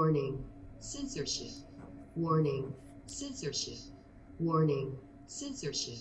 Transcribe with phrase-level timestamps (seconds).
[0.00, 0.42] Warning.
[0.78, 1.50] Censorship.
[2.14, 2.72] Warning.
[3.04, 3.74] Censorship.
[4.38, 4.96] Warning.
[5.26, 5.98] Censorship.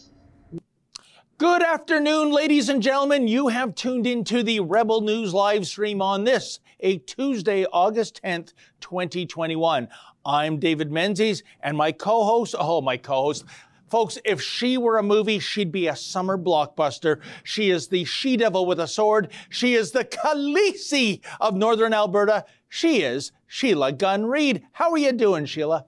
[1.38, 3.27] Good afternoon, ladies and gentlemen.
[3.27, 8.54] You have tuned into the Rebel News live stream on this, a Tuesday, August 10th,
[8.80, 9.90] 2021.
[10.26, 13.43] I'm David Menzies, and my co host, oh, my co host,
[13.90, 17.21] Folks, if she were a movie, she'd be a summer blockbuster.
[17.43, 19.31] She is the she devil with a sword.
[19.49, 22.45] She is the Khaleesi of Northern Alberta.
[22.70, 24.62] She is Sheila Gunn Reid.
[24.73, 25.88] How are you doing, Sheila?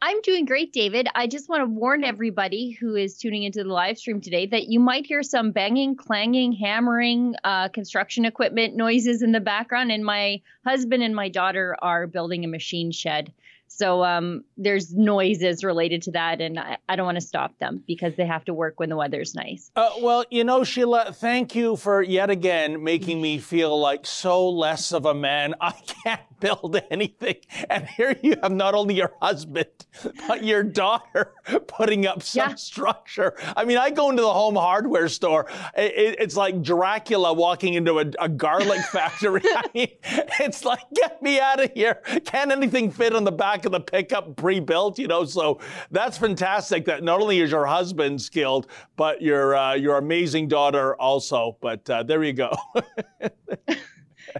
[0.00, 1.08] I'm doing great, David.
[1.16, 4.68] I just want to warn everybody who is tuning into the live stream today that
[4.68, 9.90] you might hear some banging, clanging, hammering, uh, construction equipment noises in the background.
[9.90, 13.32] And my husband and my daughter are building a machine shed.
[13.68, 17.82] So um, there's noises related to that, and I, I don't want to stop them
[17.86, 19.70] because they have to work when the weather's nice.
[19.76, 24.48] Uh, well, you know, Sheila, thank you for yet again making me feel like so
[24.48, 25.54] less of a man.
[25.60, 25.72] I
[26.04, 27.36] can't build anything.
[27.68, 29.66] And here you have not only your husband,
[30.28, 31.32] but your daughter
[31.66, 32.54] putting up some yeah.
[32.56, 33.34] structure.
[33.56, 35.46] I mean, I go into the home hardware store.
[35.76, 39.42] It, it's like Dracula walking into a, a garlic factory.
[39.44, 39.88] I mean,
[40.40, 41.96] it's like, get me out of here.
[42.24, 45.24] Can't anything fit on the back of the pickup pre-built, you know?
[45.24, 50.48] So that's fantastic that not only is your husband skilled, but your, uh, your amazing
[50.48, 51.56] daughter also.
[51.60, 52.54] But uh, there you go.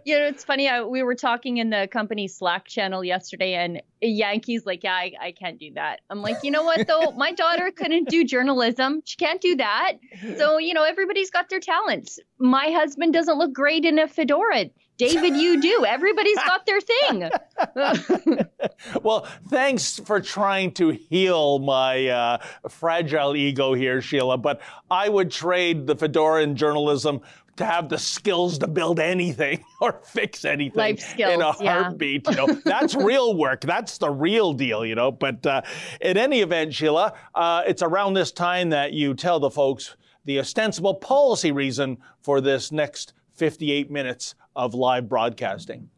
[0.05, 0.69] you know, it's funny.
[0.69, 5.12] I, we were talking in the company Slack channel yesterday, and Yankees like, yeah, I,
[5.20, 6.00] I can't do that.
[6.11, 7.11] I'm like, you know what though?
[7.17, 9.03] My daughter couldn't do journalism.
[9.05, 9.94] She can't do that.
[10.37, 12.19] So you know, everybody's got their talents.
[12.39, 14.67] My husband doesn't look great in a fedora.
[14.99, 15.85] David, you do.
[15.85, 17.31] Everybody's got their thing.
[19.03, 24.39] well, thanks for trying to heal my uh, fragile ego here, Sheila.
[24.39, 27.21] But I would trade the fedora in journalism
[27.56, 32.27] to have the skills to build anything or fix anything Life skills, in a heartbeat.
[32.27, 32.31] Yeah.
[32.31, 33.62] You know, that's real work.
[33.62, 34.85] That's the real deal.
[34.85, 35.11] You know.
[35.11, 35.62] But uh,
[36.01, 40.39] in any event, Sheila, uh, it's around this time that you tell the folks the
[40.39, 45.91] ostensible policy reason for this next 58 minutes of live broadcasting.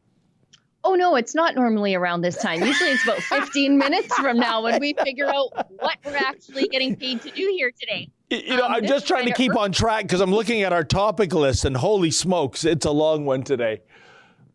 [0.85, 2.63] Oh no, it's not normally around this time.
[2.63, 6.97] Usually it's about 15 minutes from now when we figure out what we're actually getting
[6.97, 8.09] paid to do here today.
[8.31, 10.85] You know, um, I'm just trying to keep on track because I'm looking at our
[10.85, 13.81] topic list and holy smokes, it's a long one today.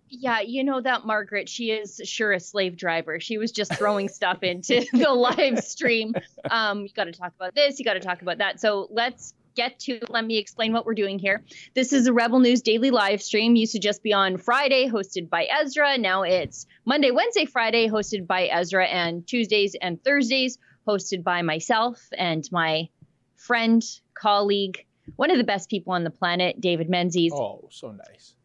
[0.07, 3.19] Yeah, you know that Margaret, she is sure a slave driver.
[3.19, 6.13] She was just throwing stuff into the live stream.
[6.51, 8.59] Um, you got to talk about this, you got to talk about that.
[8.59, 11.43] So let's get to let me explain what we're doing here.
[11.73, 13.55] This is a Rebel News daily live stream.
[13.55, 15.97] Used to just be on Friday, hosted by Ezra.
[15.97, 22.01] Now it's Monday, Wednesday, Friday, hosted by Ezra, and Tuesdays and Thursdays, hosted by myself
[22.17, 22.89] and my
[23.35, 23.83] friend,
[24.13, 27.33] colleague, one of the best people on the planet, David Menzies.
[27.33, 28.35] Oh, so nice.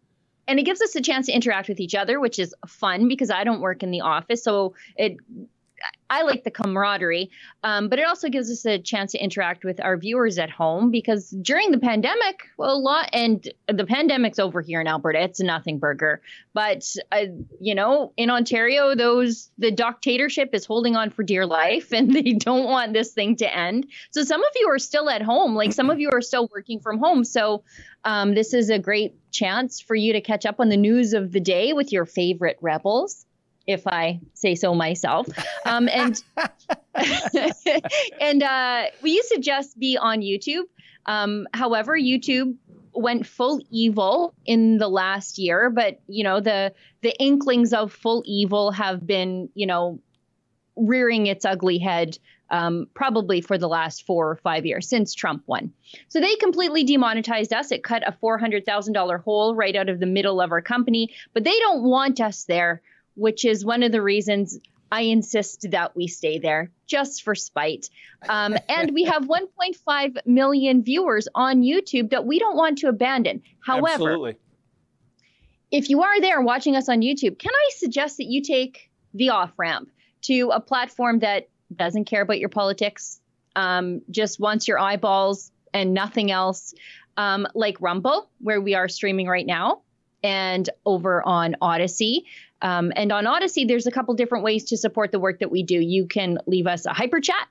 [0.47, 3.31] And it gives us a chance to interact with each other, which is fun because
[3.31, 4.43] I don't work in the office.
[4.43, 5.19] So it
[6.11, 7.31] I like the camaraderie,
[7.63, 10.91] um, but it also gives us a chance to interact with our viewers at home
[10.91, 15.23] because during the pandemic, well, a lot, and the pandemic's over here in Alberta.
[15.23, 16.23] It's a nothing burger,
[16.55, 17.27] but uh,
[17.61, 22.33] you know, in Ontario, those the dictatorship is holding on for dear life, and they
[22.33, 23.87] don't want this thing to end.
[24.11, 26.81] So some of you are still at home, like some of you are still working
[26.81, 27.25] from home.
[27.25, 27.65] So
[28.05, 31.33] um, this is a great chance for you to catch up on the news of
[31.33, 33.27] the day with your favorite rebels
[33.69, 35.29] if I say so myself.
[35.65, 36.21] Um, and
[38.21, 40.65] and uh, we used to just be on YouTube.
[41.07, 42.57] Um, however, YouTube
[42.95, 48.25] went full evil in the last year, but you know the the inklings of full
[48.27, 50.01] evil have been you know
[50.75, 52.19] rearing its ugly head
[52.51, 55.73] um, probably for the last four or five years since Trump won.
[56.09, 57.73] So they completely demonetized us.
[57.73, 61.59] It cut a $400,000 hole right out of the middle of our company, but they
[61.59, 62.81] don't want us there
[63.19, 64.59] which is one of the reasons
[64.91, 67.91] I insist that we stay there just for spite.
[68.29, 73.43] Um, and we have 1.5 million viewers on YouTube that we don't want to abandon.
[73.61, 74.37] However, Absolutely.
[75.71, 79.31] if you are there watching us on YouTube, can I suggest that you take the
[79.31, 79.91] off ramp
[80.23, 83.21] to a platform that doesn't care about your politics,
[83.57, 86.75] um, just wants your eyeballs and nothing else,
[87.17, 89.83] um, like Rumble, where we are streaming right now,
[90.23, 92.25] and over on Odysee.
[92.61, 95.63] Um, and on Odysee, there's a couple different ways to support the work that we
[95.63, 95.79] do.
[95.79, 97.47] You can leave us a hyper chat.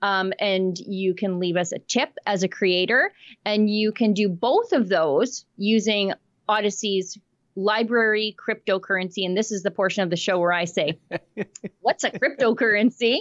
[0.00, 3.12] Um, and you can leave us a tip as a creator,
[3.44, 6.12] and you can do both of those using
[6.48, 7.18] Odysee's
[7.58, 9.26] LBRY cryptocurrency.
[9.26, 10.98] And this is the portion of the show where I say,
[11.80, 13.18] What's a cryptocurrency?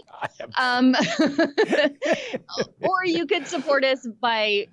[0.58, 0.96] Um,
[2.82, 4.68] or you could support us by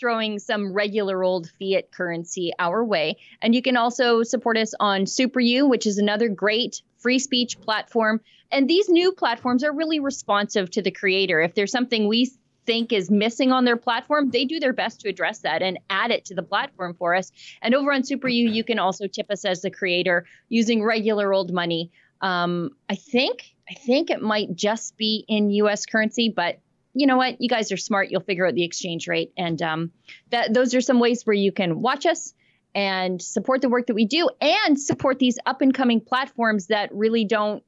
[0.00, 3.18] throwing some regular old fiat currency our way.
[3.42, 8.20] And you can also support us on SuperU, which is another great free speech platform.
[8.50, 11.40] And these new platforms are really responsive to the creator.
[11.40, 12.32] If there's something we
[12.66, 16.10] think is missing on their platform, they do their best to address that and add
[16.10, 17.30] it to the platform for us.
[17.62, 21.52] And over on SuperU, you can also tip us as the creator using regular old
[21.52, 21.90] money.
[22.20, 25.86] Um, I think I think it might just be in U.S.
[25.86, 26.58] currency, but
[26.94, 27.40] you know what?
[27.40, 28.10] You guys are smart.
[28.10, 29.92] You'll figure out the exchange rate, and um,
[30.30, 32.34] that those are some ways where you can watch us
[32.74, 36.88] and support the work that we do, and support these up and coming platforms that
[36.92, 37.62] really don't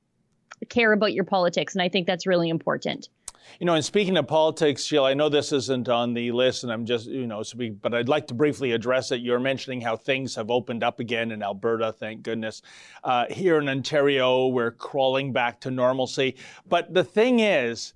[0.69, 1.75] care about your politics.
[1.75, 3.09] And I think that's really important.
[3.59, 6.73] You know, and speaking of politics, Sheila, I know this isn't on the list, and
[6.73, 7.43] I'm just, you know,
[7.81, 9.21] but I'd like to briefly address it.
[9.21, 12.63] You're mentioning how things have opened up again in Alberta, thank goodness.
[13.05, 16.37] Uh, here in Ontario, we're crawling back to normalcy.
[16.67, 17.95] But the thing is,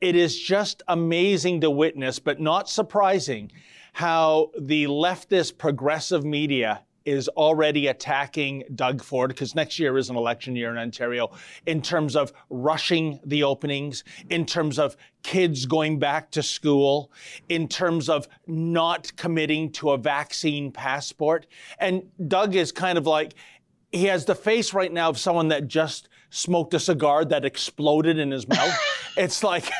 [0.00, 3.50] it is just amazing to witness, but not surprising,
[3.94, 10.16] how the leftist progressive media is already attacking Doug Ford because next year is an
[10.16, 11.30] election year in Ontario
[11.64, 17.12] in terms of rushing the openings, in terms of kids going back to school,
[17.48, 21.46] in terms of not committing to a vaccine passport.
[21.78, 23.34] And Doug is kind of like,
[23.92, 28.18] he has the face right now of someone that just smoked a cigar that exploded
[28.18, 28.74] in his mouth.
[29.16, 29.70] it's like,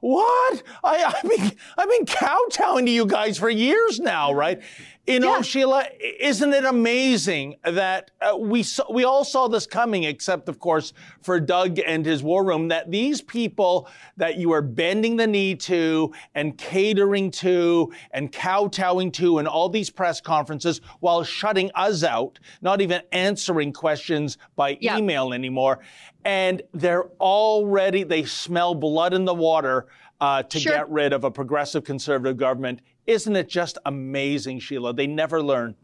[0.00, 0.62] what?
[0.84, 4.60] I, I've been, I've been kowtowing to you guys for years now, right?
[5.06, 5.42] You know, yeah.
[5.42, 10.58] Sheila, isn't it amazing that uh, we saw, we all saw this coming, except of
[10.58, 10.92] course
[11.22, 15.54] for Doug and his war room, that these people that you are bending the knee
[15.54, 22.02] to and catering to and kowtowing to in all these press conferences while shutting us
[22.02, 24.98] out, not even answering questions by yeah.
[24.98, 25.78] email anymore,
[26.24, 29.86] and they're already they smell blood in the water
[30.20, 30.72] uh, to sure.
[30.72, 34.94] get rid of a progressive conservative government isn't it just amazing, Sheila?
[34.94, 35.76] They never learn.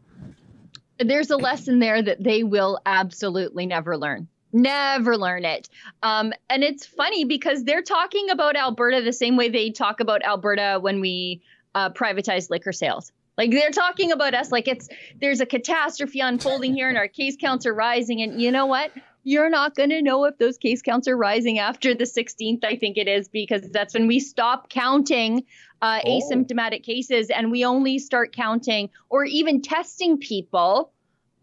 [0.99, 4.27] There's a lesson there that they will absolutely never learn.
[4.51, 5.67] Never learn it.
[6.03, 10.21] Um, and it's funny because they're talking about Alberta the same way they talk about
[10.23, 11.41] Alberta when we
[11.73, 13.11] uh, privatize liquor sales.
[13.35, 17.35] Like they're talking about us like it's there's a catastrophe unfolding here and our case
[17.35, 18.21] counts are rising.
[18.21, 18.91] And you know what?
[19.23, 22.75] You're not going to know if those case counts are rising after the 16th, I
[22.75, 25.43] think it is, because that's when we stop counting
[25.81, 26.21] uh, oh.
[26.21, 30.91] asymptomatic cases and we only start counting or even testing people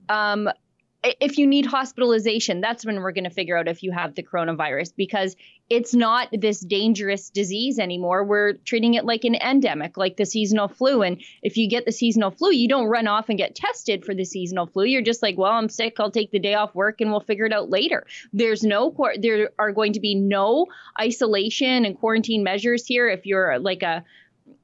[0.09, 0.49] um,
[1.03, 4.23] if you need hospitalization, that's when we're going to figure out if you have the
[4.23, 5.35] coronavirus because
[5.71, 8.25] it's not this dangerous disease anymore.
[8.25, 11.03] We're treating it like an endemic, like the seasonal flu.
[11.03, 14.15] And if you get the seasonal flu, you don't run off and get tested for
[14.15, 14.85] the seasonal flu.
[14.85, 15.95] You're just like, well, I'm sick.
[15.99, 18.05] I'll take the day off work and we'll figure it out later.
[18.33, 20.67] There's no, there are going to be no
[21.01, 24.05] isolation and quarantine measures here if you're like a,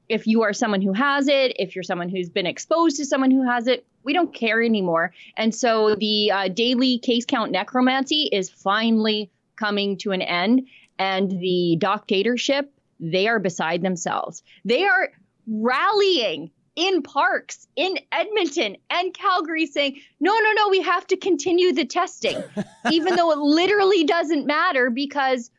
[0.09, 3.31] if you are someone who has it, if you're someone who's been exposed to someone
[3.31, 5.13] who has it, we don't care anymore.
[5.35, 10.67] And so the uh, daily case count necromancy is finally coming to an end.
[10.97, 14.43] And the dictatorship, they are beside themselves.
[14.65, 15.09] They are
[15.45, 21.73] rallying in parks in Edmonton and Calgary saying, no, no, no, we have to continue
[21.73, 22.41] the testing,
[22.91, 25.49] even though it literally doesn't matter because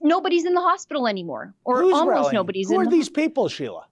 [0.00, 2.34] nobody's in the hospital anymore, or Who's almost rallying?
[2.34, 2.68] nobody's.
[2.68, 3.86] Who in are the these people, Sheila?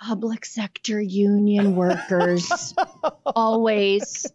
[0.00, 2.74] Public sector union workers,
[3.26, 4.26] always,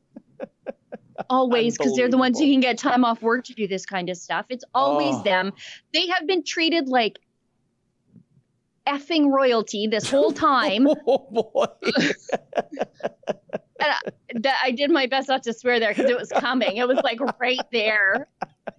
[1.29, 4.09] always, because they're the ones who can get time off work to do this kind
[4.09, 4.45] of stuff.
[4.49, 5.23] It's always oh.
[5.23, 5.53] them.
[5.93, 7.19] They have been treated like
[8.89, 10.87] effing royalty this whole oh, time.
[11.07, 11.65] oh boy.
[13.81, 13.95] I,
[14.63, 16.77] I did my best not to swear there because it was coming.
[16.77, 18.27] It was like right there.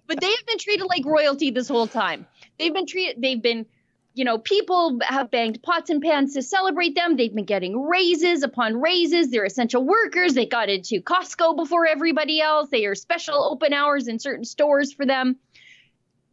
[0.07, 2.27] But they have been treated like royalty this whole time.
[2.57, 3.21] They've been treated.
[3.21, 3.65] They've been,
[4.13, 7.15] you know, people have banged pots and pans to celebrate them.
[7.15, 9.29] They've been getting raises upon raises.
[9.29, 10.33] They're essential workers.
[10.33, 12.69] They got into Costco before everybody else.
[12.69, 15.37] They are special open hours in certain stores for them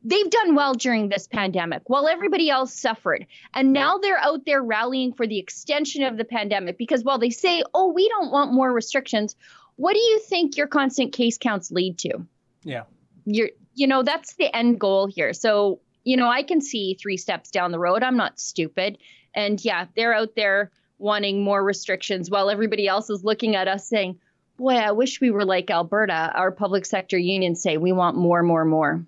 [0.04, 3.26] they've done well during this pandemic while everybody else suffered.
[3.54, 7.30] And now they're out there rallying for the extension of the pandemic because while they
[7.30, 9.36] say, oh, we don't want more restrictions,
[9.76, 12.26] what do you think your constant case counts lead to?
[12.62, 12.84] Yeah.
[13.30, 15.32] You're, you know, that's the end goal here.
[15.32, 18.02] So, you know, I can see three steps down the road.
[18.02, 18.99] I'm not stupid.
[19.35, 23.87] And yeah, they're out there wanting more restrictions while everybody else is looking at us
[23.87, 24.18] saying,
[24.56, 26.32] boy, I wish we were like Alberta.
[26.35, 29.04] Our public sector unions say we want more, more, more.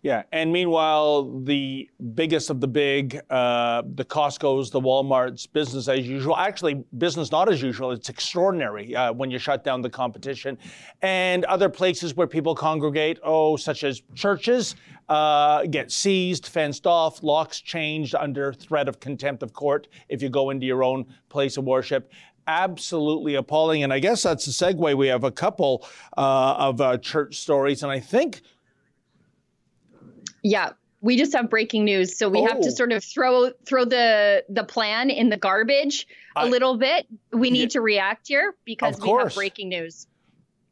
[0.00, 6.06] Yeah, and meanwhile, the biggest of the big, uh, the Costco's, the Walmart's, business as
[6.06, 6.36] usual.
[6.36, 7.90] Actually, business not as usual.
[7.90, 10.56] It's extraordinary uh, when you shut down the competition,
[11.02, 13.18] and other places where people congregate.
[13.24, 14.76] Oh, such as churches
[15.08, 20.28] uh, get seized, fenced off, locks changed under threat of contempt of court if you
[20.28, 22.12] go into your own place of worship.
[22.46, 23.82] absolutely appalling.
[23.82, 24.96] And I guess that's a segue.
[24.96, 25.86] We have a couple
[26.16, 28.42] uh, of uh, church stories, and I think.
[30.42, 32.46] Yeah, we just have breaking news, so we oh.
[32.46, 32.72] have to oh.
[32.72, 37.06] sort of throw throw the the plan in the garbage a little bit.
[37.32, 40.06] We need yeah, to react here because we have breaking news.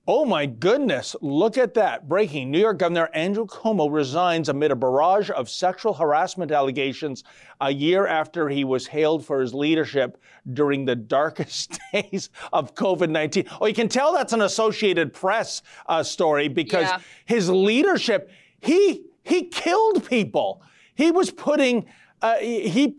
[0.09, 2.09] Oh my goodness, look at that.
[2.09, 7.25] Breaking New York Governor Andrew Cuomo resigns amid a barrage of sexual harassment allegations
[7.61, 13.11] a year after he was hailed for his leadership during the darkest days of COVID
[13.11, 13.47] 19.
[13.61, 17.01] Oh, you can tell that's an Associated Press uh, story because yeah.
[17.25, 18.31] his leadership,
[18.61, 20.63] he, he killed people.
[20.95, 21.87] He was putting,
[22.23, 22.97] uh, he,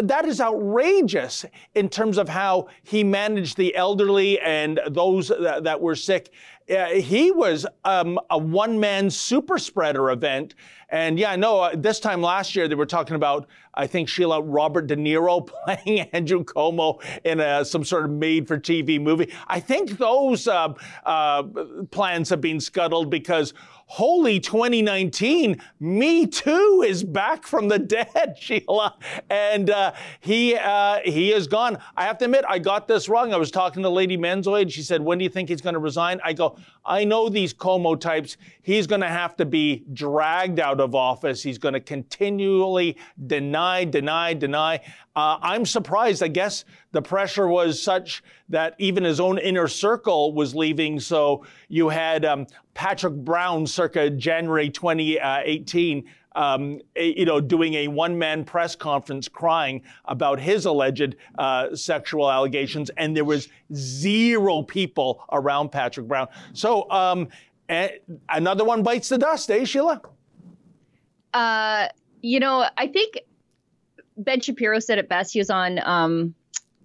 [0.00, 1.44] that is outrageous
[1.74, 6.30] in terms of how he managed the elderly and those that, that were sick.
[6.70, 10.54] Uh, he was um, a one man super spreader event.
[10.88, 14.40] And yeah, no, uh, this time last year they were talking about, I think, Sheila,
[14.40, 19.32] Robert De Niro playing Andrew Cuomo in a, some sort of made for TV movie.
[19.48, 20.72] I think those uh,
[21.04, 21.42] uh
[21.90, 23.52] plans have been scuttled because
[23.92, 28.96] holy 2019, Me Too is back from the dead, Sheila.
[29.28, 31.76] And uh, he, uh, he is gone.
[31.94, 33.34] I have to admit, I got this wrong.
[33.34, 35.74] I was talking to Lady Manzoy and she said, when do you think he's going
[35.74, 36.22] to resign?
[36.24, 36.56] I go,
[36.86, 38.38] I know these Cuomo types.
[38.62, 41.42] He's going to have to be dragged out of office.
[41.42, 42.96] He's going to continually
[43.26, 44.80] deny, deny, deny.
[45.14, 46.22] Uh, I'm surprised.
[46.22, 51.00] I guess the pressure was such that even his own inner circle was leaving.
[51.00, 56.04] So you had um, Patrick Brown, circa January 2018.
[56.34, 62.90] Um, you know, doing a one-man press conference crying about his alleged uh, sexual allegations,
[62.96, 66.28] and there was zero people around Patrick Brown.
[66.54, 67.28] So um,
[68.30, 70.00] another one bites the dust, eh, Sheila?
[71.34, 71.88] Uh,
[72.22, 73.20] you know, I think
[74.16, 75.32] Ben Shapiro said it best.
[75.32, 76.34] He was on, um,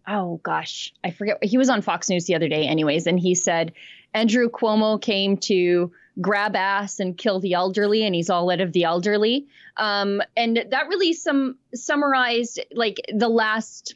[0.07, 1.43] oh gosh, I forget.
[1.43, 3.73] He was on Fox News the other day, anyways, and he said
[4.13, 8.73] Andrew Cuomo came to grab ass and kill the elderly, and he's all out of
[8.73, 9.47] the elderly.
[9.75, 13.95] Um, and that really some summarized like the last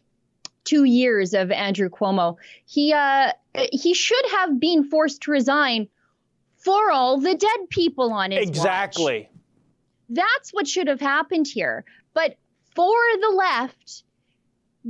[0.63, 2.37] two years of Andrew Cuomo.
[2.65, 5.87] He uh, he should have been forced to resign
[6.57, 9.21] for all the dead people on his exactly.
[9.21, 9.41] Watch.
[10.09, 11.85] That's what should have happened here.
[12.13, 12.35] But
[12.75, 14.03] for the left,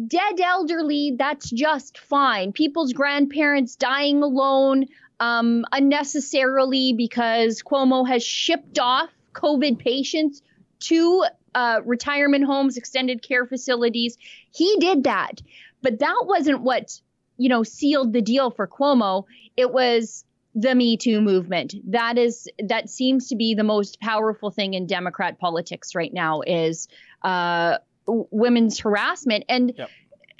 [0.07, 2.53] dead elderly, that's just fine.
[2.53, 4.86] People's grandparents dying alone
[5.19, 10.41] um, unnecessarily because Cuomo has shipped off COVID patients
[10.81, 14.17] to uh, retirement homes, extended care facilities.
[14.51, 15.41] He did that.
[15.81, 17.00] But that wasn't what,
[17.38, 19.25] you know, sealed the deal for Cuomo.
[19.57, 21.75] It was the Me Too movement.
[21.91, 26.41] That is that seems to be the most powerful thing in Democrat politics right now
[26.41, 26.88] is
[27.21, 27.77] uh,
[28.08, 29.46] women's harassment.
[29.50, 29.89] And yep.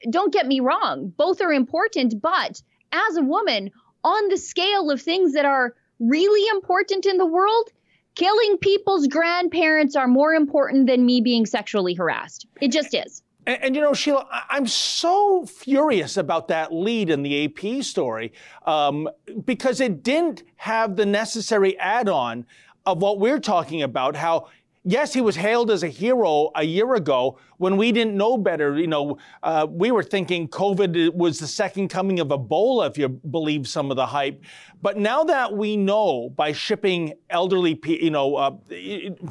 [0.10, 2.22] don't get me wrong, both are important.
[2.22, 3.72] But as a woman,
[4.04, 7.70] on the scale of things that are really important in the world,
[8.16, 12.48] killing people's grandparents are more important than me being sexually harassed.
[12.60, 13.22] It just is.
[13.46, 18.34] And, and, you know, Sheila, I'm so furious about that lead in the AP story
[18.66, 19.10] um,
[19.46, 22.46] because it didn't have the necessary add on
[22.86, 24.48] of what we're talking about how
[24.84, 28.80] Yes, he was hailed as a hero a year ago when we didn't know better.
[28.80, 33.08] You know, uh, we were thinking COVID was the second coming of Ebola, if you
[33.08, 34.44] believe some of the hype.
[34.82, 38.52] But now that we know by shipping elderly, you know, uh,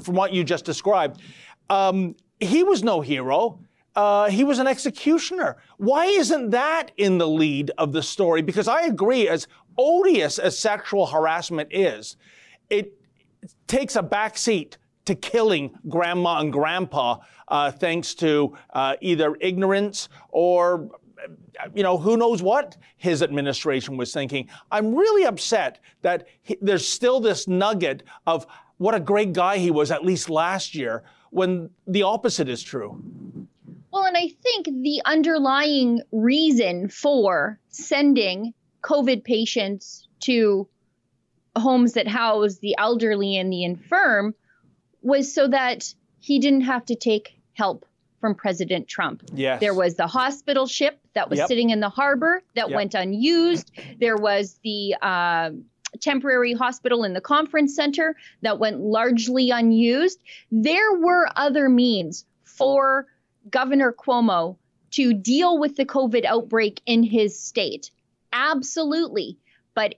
[0.00, 1.20] from what you just described,
[1.68, 3.58] um, he was no hero.
[3.96, 5.56] Uh, he was an executioner.
[5.78, 8.40] Why isn't that in the lead of the story?
[8.40, 12.16] Because I agree, as odious as sexual harassment is,
[12.68, 12.92] it
[13.66, 14.78] takes a back seat
[15.10, 20.88] to killing grandma and grandpa uh, thanks to uh, either ignorance or
[21.74, 24.48] you know, who knows what his administration was thinking.
[24.70, 28.46] I'm really upset that he, there's still this nugget of
[28.78, 33.02] what a great guy he was, at least last year, when the opposite is true.
[33.92, 40.66] Well, and I think the underlying reason for sending COVID patients to
[41.56, 44.34] homes that house the elderly and the infirm
[45.02, 47.86] was so that he didn't have to take help
[48.20, 49.22] from President Trump.
[49.32, 49.60] Yes.
[49.60, 51.48] There was the hospital ship that was yep.
[51.48, 52.76] sitting in the harbor that yep.
[52.76, 53.70] went unused.
[53.98, 55.50] There was the uh,
[56.00, 60.20] temporary hospital in the conference center that went largely unused.
[60.52, 63.06] There were other means for
[63.50, 64.56] Governor Cuomo
[64.92, 67.90] to deal with the COVID outbreak in his state.
[68.32, 69.38] Absolutely.
[69.74, 69.94] But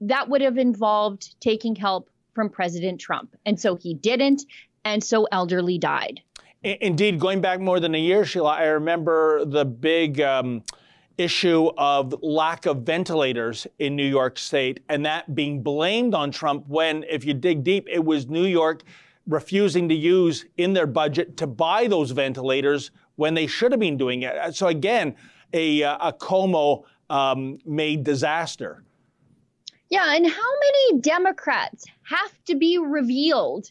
[0.00, 3.34] that would have involved taking help from President Trump.
[3.46, 4.44] And so he didn't.
[4.84, 6.20] And so elderly died.
[6.62, 10.20] Indeed, going back more than a year, Sheila, I remember the big.
[10.20, 10.62] Um,
[11.16, 16.66] issue of lack of ventilators in New York State and that being blamed on Trump
[16.66, 18.82] when, if you dig deep, it was New York
[19.26, 23.96] refusing to use in their budget to buy those ventilators when they should have been
[23.96, 24.54] doing it.
[24.54, 25.14] So again,
[25.52, 28.82] a, a Cuomo um, made disaster.
[29.94, 33.70] Yeah, and how many Democrats have to be revealed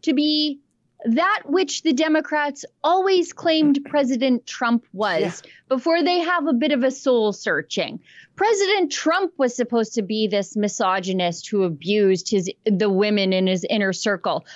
[0.00, 0.60] to be
[1.04, 5.50] that which the Democrats always claimed President Trump was yeah.
[5.68, 8.00] before they have a bit of a soul searching.
[8.34, 13.66] President Trump was supposed to be this misogynist who abused his the women in his
[13.68, 14.46] inner circle.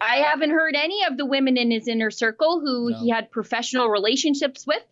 [0.00, 3.00] I haven't heard any of the women in his inner circle who no.
[3.00, 4.82] he had professional relationships with.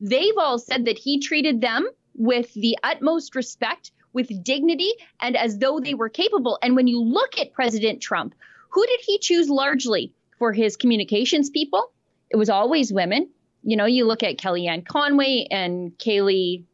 [0.00, 4.90] They've all said that he treated them with the utmost respect, with dignity,
[5.20, 6.58] and as though they were capable.
[6.62, 8.34] And when you look at President Trump,
[8.70, 10.12] who did he choose largely?
[10.40, 11.92] for his communications people,
[12.30, 13.28] it was always women.
[13.62, 16.64] You know, you look at Kellyanne Conway and Kaylee,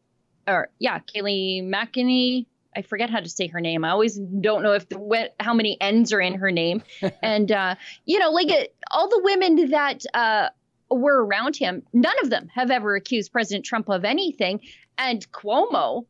[0.47, 2.47] or yeah, Kaylee McEnany.
[2.75, 3.83] I forget how to say her name.
[3.83, 6.81] I always don't know if the, how many N's are in her name.
[7.21, 7.75] and uh,
[8.05, 10.49] you know, like it, all the women that uh,
[10.89, 14.61] were around him, none of them have ever accused President Trump of anything.
[14.97, 16.05] And Cuomo,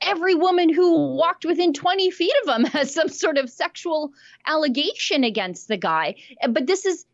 [0.00, 4.12] every woman who walked within 20 feet of him has some sort of sexual
[4.46, 6.16] allegation against the guy.
[6.48, 7.06] But this is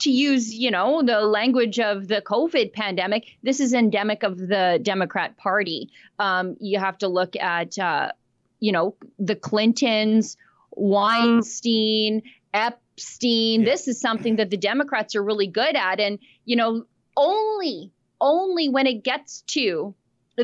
[0.00, 4.78] to use, you know, the language of the COVID pandemic, this is endemic of the
[4.82, 5.90] Democrat Party.
[6.18, 8.12] Um, you have to look at, uh,
[8.60, 10.36] you know, the Clintons,
[10.72, 13.60] Weinstein, Epstein.
[13.60, 13.70] Yeah.
[13.70, 16.00] This is something that the Democrats are really good at.
[16.00, 16.84] And, you know,
[17.16, 17.90] only,
[18.20, 19.94] only when it gets to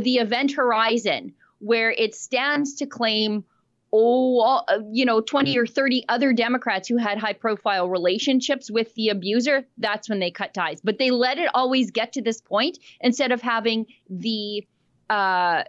[0.00, 3.44] the event horizon where it stands to claim
[3.92, 9.08] oh you know 20 or 30 other democrats who had high profile relationships with the
[9.08, 12.78] abuser that's when they cut ties but they let it always get to this point
[13.00, 14.66] instead of having the
[15.10, 15.62] uh,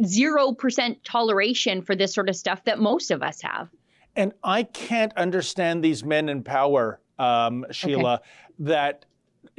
[0.00, 3.68] 0% toleration for this sort of stuff that most of us have
[4.16, 8.24] and i can't understand these men in power um, sheila okay.
[8.60, 9.04] that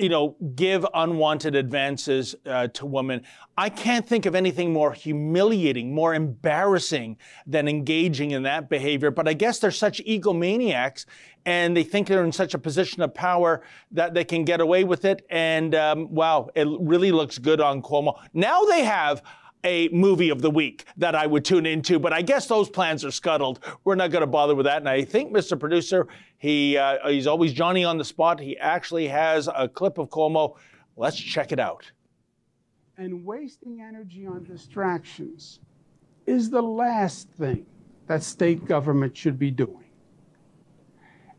[0.02, 3.22] you know, give unwanted advances uh, to women.
[3.56, 9.12] I can't think of anything more humiliating, more embarrassing than engaging in that behavior.
[9.12, 11.06] But I guess they're such egomaniacs
[11.46, 13.62] and they think they're in such a position of power
[13.92, 15.26] that they can get away with it.
[15.30, 18.20] And um, wow, it really looks good on Cuomo.
[18.34, 19.22] Now they have
[19.64, 23.06] a movie of the week that I would tune into, but I guess those plans
[23.06, 23.60] are scuttled.
[23.84, 24.78] We're not going to bother with that.
[24.78, 25.60] And I think, Mr.
[25.60, 28.40] Producer, he uh, he's always Johnny on the spot.
[28.40, 30.56] He actually has a clip of Cuomo.
[30.98, 31.92] Let's check it out.
[32.98, 35.60] And wasting energy on distractions
[36.26, 37.66] is the last thing
[38.08, 39.86] that state government should be doing.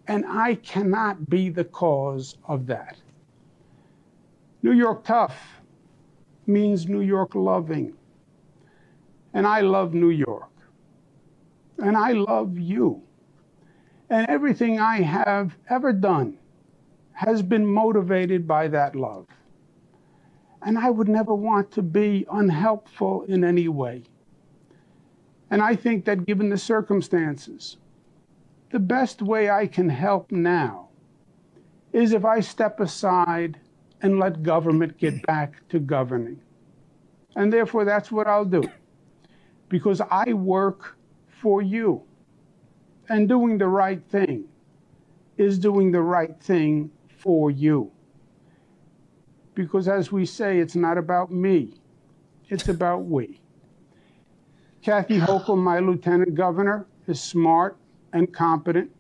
[0.09, 2.97] And I cannot be the cause of that.
[4.63, 5.37] New York tough
[6.47, 7.95] means New York loving.
[9.35, 10.51] And I love New York.
[11.79, 13.03] And I love you.
[14.11, 16.39] And everything I have ever done
[17.13, 19.27] has been motivated by that love.
[20.61, 24.05] And I would never want to be unhelpful in any way.
[25.51, 27.79] And I think that given the circumstances,
[28.71, 30.89] the best way I can help now
[31.93, 33.59] is if I step aside
[34.01, 36.41] and let government get back to governing.
[37.37, 38.63] And therefore, that's what I'll do
[39.73, 40.99] because I work
[41.41, 42.03] for you.
[43.09, 44.45] And doing the right thing
[45.39, 47.91] is doing the right thing for you.
[49.55, 51.73] Because as we say, it's not about me,
[52.51, 53.41] it's about we.
[54.83, 57.79] Kathy Hochul, my lieutenant governor, is smart
[58.13, 58.91] and competent.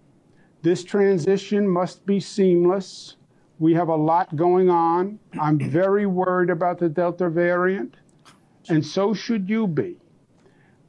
[0.62, 3.16] This transition must be seamless.
[3.58, 5.18] We have a lot going on.
[5.38, 7.96] I'm very worried about the Delta variant,
[8.70, 9.96] and so should you be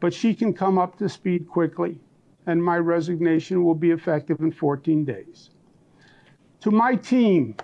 [0.04, 1.98] but she can come up to speed quickly,
[2.46, 5.52] and my resignation will be effective in 14 days.
[6.60, 7.56] To my team,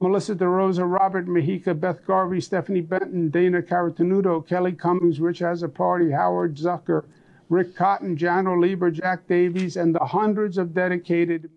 [0.00, 6.54] Melissa DeRosa, Robert Mujica, Beth Garvey, Stephanie Benton, Dana Carotenuto, Kelly Cummings, Rich Azzopardi, Howard
[6.54, 7.04] Zucker,
[7.48, 11.50] Rick Cotton, Janno Lieber, Jack Davies, and the hundreds of dedicated.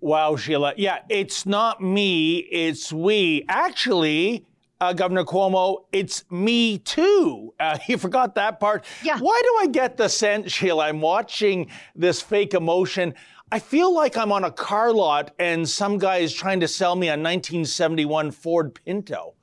[0.00, 0.72] Wow, Sheila.
[0.78, 3.44] Yeah, it's not me, it's we.
[3.46, 4.46] Actually,
[4.80, 7.54] uh, Governor Cuomo, it's me too.
[7.58, 8.84] Uh, you forgot that part.
[9.02, 9.18] Yeah.
[9.18, 13.14] Why do I get the sense, Sheila, I'm watching this fake emotion?
[13.52, 16.96] I feel like I'm on a car lot and some guy is trying to sell
[16.96, 19.34] me a 1971 Ford Pinto.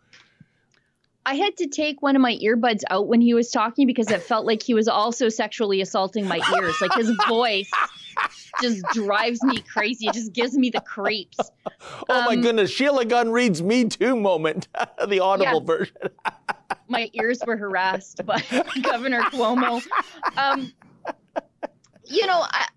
[1.26, 4.22] I had to take one of my earbuds out when he was talking because it
[4.22, 6.76] felt like he was also sexually assaulting my ears.
[6.82, 7.72] Like his voice
[8.62, 10.08] just drives me crazy.
[10.08, 11.38] It just gives me the creeps.
[12.08, 14.70] Oh um, my goodness, Sheila Gunn Reid's Me Too moment,
[15.08, 15.68] the audible yeah.
[15.68, 15.96] version.
[16.88, 18.42] my ears were harassed by
[18.82, 19.82] Governor Cuomo.
[20.38, 20.72] Um,
[22.06, 22.68] you know, I,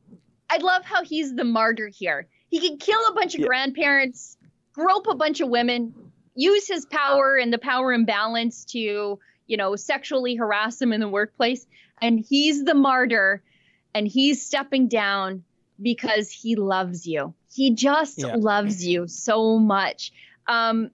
[0.51, 2.27] I love how he's the martyr here.
[2.49, 3.47] He can kill a bunch of yeah.
[3.47, 4.37] grandparents,
[4.73, 5.95] grope a bunch of women,
[6.35, 11.09] use his power and the power imbalance to, you know, sexually harass them in the
[11.09, 11.67] workplace.
[12.01, 13.43] And he's the martyr
[13.97, 15.43] and he's stepping down
[15.81, 17.33] because he loves you.
[17.51, 18.35] He just yeah.
[18.37, 20.13] loves you so much.
[20.47, 20.91] Um,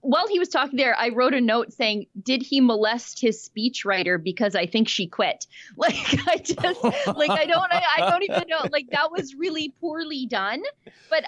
[0.00, 4.20] while he was talking there, I wrote a note saying, "Did he molest his speechwriter
[4.20, 5.94] because I think she quit?" Like
[6.26, 8.66] I just like I don't I, I don't even know.
[8.72, 10.62] Like that was really poorly done.
[11.10, 11.24] But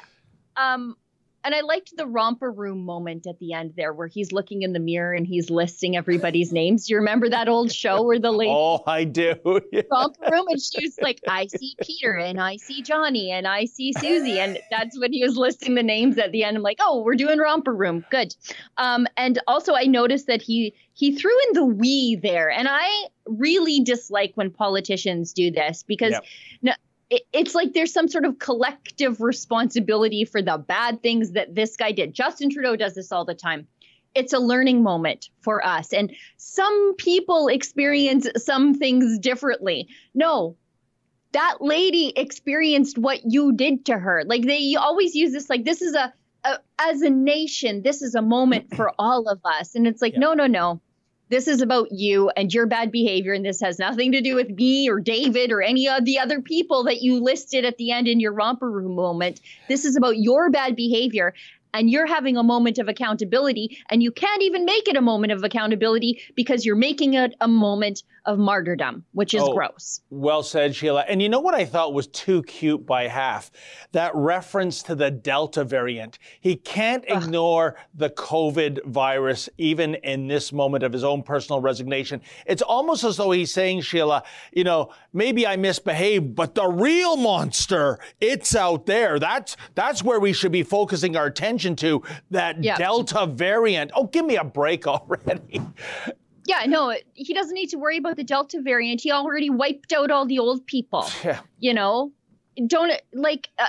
[0.57, 0.97] um
[1.45, 4.73] and I liked the romper room moment at the end there where he's looking in
[4.73, 6.87] the mirror and he's listing everybody's names.
[6.87, 9.35] Do you remember that old show where the lady Oh, I do.
[9.73, 9.83] Yeah.
[9.91, 13.65] romper room and she was like, I see Peter and I see Johnny and I
[13.65, 14.39] see Susie.
[14.39, 16.57] And that's when he was listing the names at the end.
[16.57, 18.05] I'm like, oh, we're doing romper room.
[18.11, 18.35] Good.
[18.77, 22.51] Um, and also I noticed that he he threw in the we there.
[22.51, 22.89] And I
[23.27, 26.25] really dislike when politicians do this because yep.
[26.63, 26.73] no,
[27.33, 31.93] it's like there's some sort of collective responsibility for the bad things that this guy
[31.93, 32.15] did.
[32.15, 33.67] Justin Trudeau does this all the time.
[34.15, 35.93] It's a learning moment for us.
[35.93, 39.89] And some people experience some things differently.
[40.15, 40.57] No,
[41.33, 44.23] that lady experienced what you did to her.
[44.25, 46.13] Like they always use this, like, this is a,
[46.45, 49.75] a as a nation, this is a moment for all of us.
[49.75, 50.21] And it's like, yeah.
[50.21, 50.81] no, no, no
[51.35, 54.51] this is about you and your bad behavior and this has nothing to do with
[54.51, 58.07] me or david or any of the other people that you listed at the end
[58.07, 59.41] in your romper room moment.
[59.69, 61.35] This is about your bad behavior
[61.73, 65.33] and you're having a moment of accountability and you can't even make it a moment
[65.33, 70.01] of accountability because you're making it a moment of martyrdom, which is oh, gross.
[70.11, 71.05] Well said, Sheila.
[71.09, 73.51] And you know what I thought was too cute by half?
[73.93, 76.19] That reference to the Delta variant.
[76.41, 77.23] He can't Ugh.
[77.23, 82.21] ignore the COVID virus, even in this moment of his own personal resignation.
[82.47, 87.17] It's almost as though he's saying, Sheila, you know, maybe I misbehaved, but the real
[87.17, 89.19] monster, it's out there.
[89.19, 92.77] That's that's where we should be focusing our attention to that yeah.
[92.79, 93.91] Delta variant.
[93.95, 95.61] Oh, give me a break already.
[96.47, 99.01] Yeah, no, he doesn't need to worry about the Delta variant.
[99.01, 101.09] He already wiped out all the old people.
[101.25, 101.41] Yeah.
[101.59, 102.13] You know,
[102.67, 103.67] don't like, uh,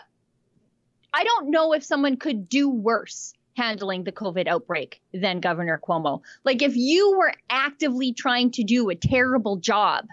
[1.13, 6.21] I don't know if someone could do worse handling the COVID outbreak than Governor Cuomo.
[6.43, 10.07] Like, if you were actively trying to do a terrible job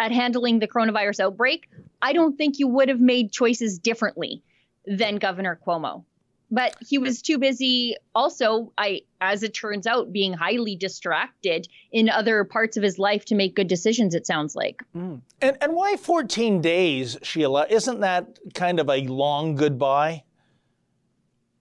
[0.00, 1.68] at handling the coronavirus outbreak,
[2.00, 4.42] I don't think you would have made choices differently
[4.86, 6.04] than Governor Cuomo
[6.52, 12.08] but he was too busy also i as it turns out being highly distracted in
[12.08, 14.82] other parts of his life to make good decisions it sounds like.
[14.94, 15.22] Mm.
[15.40, 17.66] and and why 14 days sheila?
[17.68, 20.24] Isn't that kind of a long goodbye?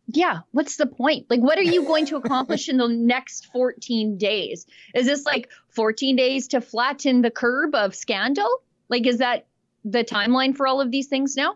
[0.08, 1.28] Yeah what's the point?
[1.30, 4.66] Like what are you going to accomplish in the next 14 days?
[4.94, 8.50] Is this like 14 days to flatten the curb of scandal?
[8.90, 9.48] Like is that
[9.86, 11.56] the timeline for all of these things now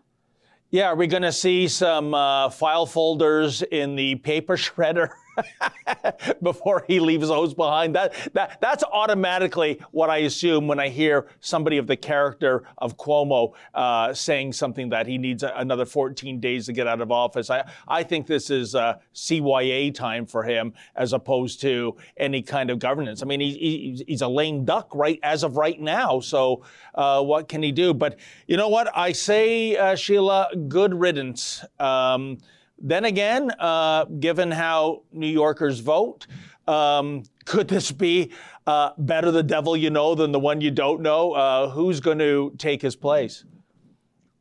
[0.72, 5.10] yeah, are we going to see some uh, file folders in the paper shredder?
[6.42, 7.96] before he leaves those behind.
[7.96, 12.98] That, that, that's automatically what I assume when I hear somebody of the character of
[12.98, 17.50] Cuomo uh, saying something that he needs another 14 days to get out of office.
[17.50, 22.70] I, I think this is uh, CYA time for him as opposed to any kind
[22.70, 23.22] of governance.
[23.22, 26.20] I mean, he, he, he's a lame duck right as of right now.
[26.20, 27.94] So uh, what can he do?
[27.94, 28.18] But
[28.48, 28.92] you know what?
[28.96, 31.64] I say, uh, Sheila, good riddance.
[31.80, 32.38] Um,
[32.80, 36.28] then again, uh, given how New Yorkers vote,
[36.68, 38.32] um, could this be
[38.68, 41.34] uh, better the devil you know than the one you don't know?
[41.34, 43.46] Uh, who's going to take his place?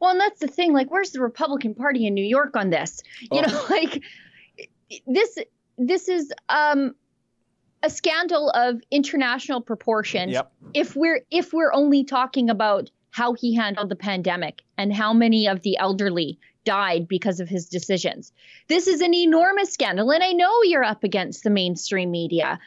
[0.00, 0.72] Well, and that's the thing.
[0.72, 3.02] Like, where's the Republican Party in New York on this?
[3.20, 3.40] You oh.
[3.42, 4.02] know, like
[5.06, 5.38] this.
[5.76, 6.94] This is um,
[7.82, 10.32] a scandal of international proportions.
[10.32, 10.52] Yep.
[10.72, 15.46] If we're if we're only talking about how he handled the pandemic and how many
[15.46, 18.32] of the elderly died because of his decisions.
[18.68, 20.10] This is an enormous scandal.
[20.10, 22.58] And I know you're up against the mainstream media,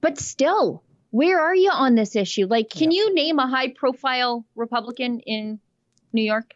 [0.00, 2.46] but still, where are you on this issue?
[2.46, 3.02] Like, can yeah.
[3.02, 5.58] you name a high profile Republican in
[6.12, 6.54] New York?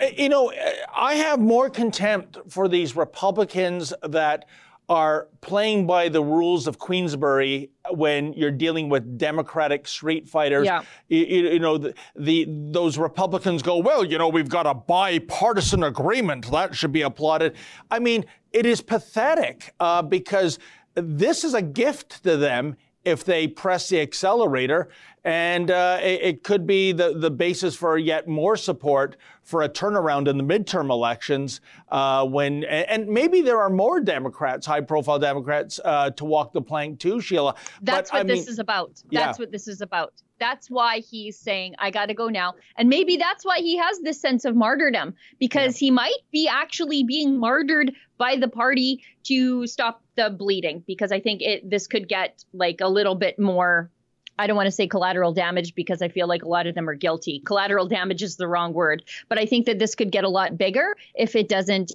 [0.00, 4.46] Uh, you know, uh, I have more contempt for these Republicans that
[4.88, 10.64] are playing by the rules of Queensberry when you're dealing with Democratic street fighters.
[10.64, 10.82] Yeah.
[11.08, 15.82] You, you, know, the, the, those Republicans go, well, you know, we've got a bipartisan
[15.82, 17.56] agreement that should be applauded.
[17.90, 20.58] I mean, it is pathetic uh, because
[20.94, 24.88] this is a gift to them if they press the accelerator
[25.26, 29.68] and uh, it, it, could be the, the basis for yet more support for a
[29.68, 35.18] turnaround in the midterm elections uh, when, and maybe there are more Democrats, high profile
[35.18, 37.56] Democrats, uh, to walk the plank too, Sheila.
[37.82, 39.02] That's but, what I this mean, is about.
[39.10, 39.32] That's yeah.
[39.36, 40.14] what this is about.
[40.38, 42.54] That's why he's saying, I got to go now.
[42.76, 45.86] And maybe that's why he has this sense of martyrdom, because yeah.
[45.86, 51.18] he might be actually being martyred by the party to stop the bleeding, because I
[51.18, 53.90] think it this could get like a little bit more
[54.38, 56.88] I don't want to say collateral damage because I feel like a lot of them
[56.88, 57.40] are guilty.
[57.40, 60.58] Collateral damage is the wrong word, but I think that this could get a lot
[60.58, 61.92] bigger if it doesn't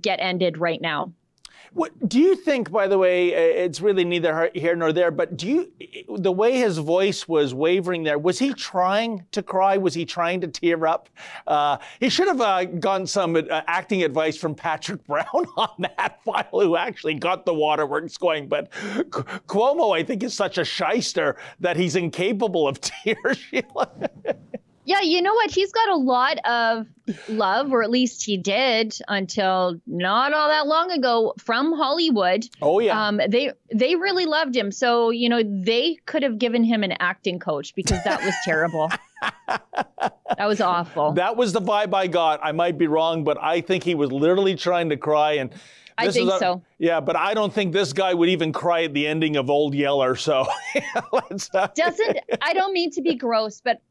[0.00, 1.12] get ended right now.
[1.74, 2.70] What do you think?
[2.70, 5.10] By the way, it's really neither here nor there.
[5.10, 5.72] But do you,
[6.18, 9.78] the way his voice was wavering there, was he trying to cry?
[9.78, 11.08] Was he trying to tear up?
[11.46, 15.24] Uh, he should have uh, gotten some uh, acting advice from Patrick Brown
[15.56, 18.48] on that file, who actually got the waterworks going.
[18.48, 23.42] But Cuomo, I think, is such a shyster that he's incapable of tears.
[24.84, 25.50] Yeah, you know what?
[25.50, 26.86] He's got a lot of
[27.28, 32.44] love, or at least he did until not all that long ago from Hollywood.
[32.60, 33.06] Oh yeah.
[33.06, 34.72] Um, they they really loved him.
[34.72, 38.90] So you know they could have given him an acting coach because that was terrible.
[39.48, 41.12] that was awful.
[41.12, 42.40] That was the vibe I got.
[42.42, 45.52] I might be wrong, but I think he was literally trying to cry and.
[45.98, 46.62] I think a, so.
[46.78, 49.74] Yeah, but I don't think this guy would even cry at the ending of Old
[49.74, 50.16] Yeller.
[50.16, 50.46] So
[51.12, 51.54] let's.
[51.54, 53.82] Uh, Doesn't I don't mean to be gross, but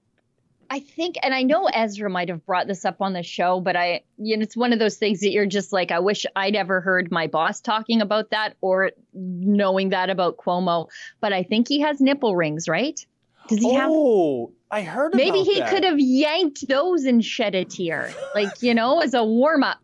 [0.72, 3.76] I think, and I know Ezra might have brought this up on the show, but
[3.76, 6.56] I, you know, it's one of those things that you're just like, I wish I'd
[6.56, 10.88] ever heard my boss talking about that or knowing that about Cuomo.
[11.20, 13.06] But I think he has nipple rings, right?
[13.50, 13.90] Does he oh, have?
[13.92, 15.08] Oh, I heard.
[15.14, 15.26] About that.
[15.26, 15.70] Maybe he that.
[15.70, 19.80] could have yanked those and shed a tear, like you know, as a warm up.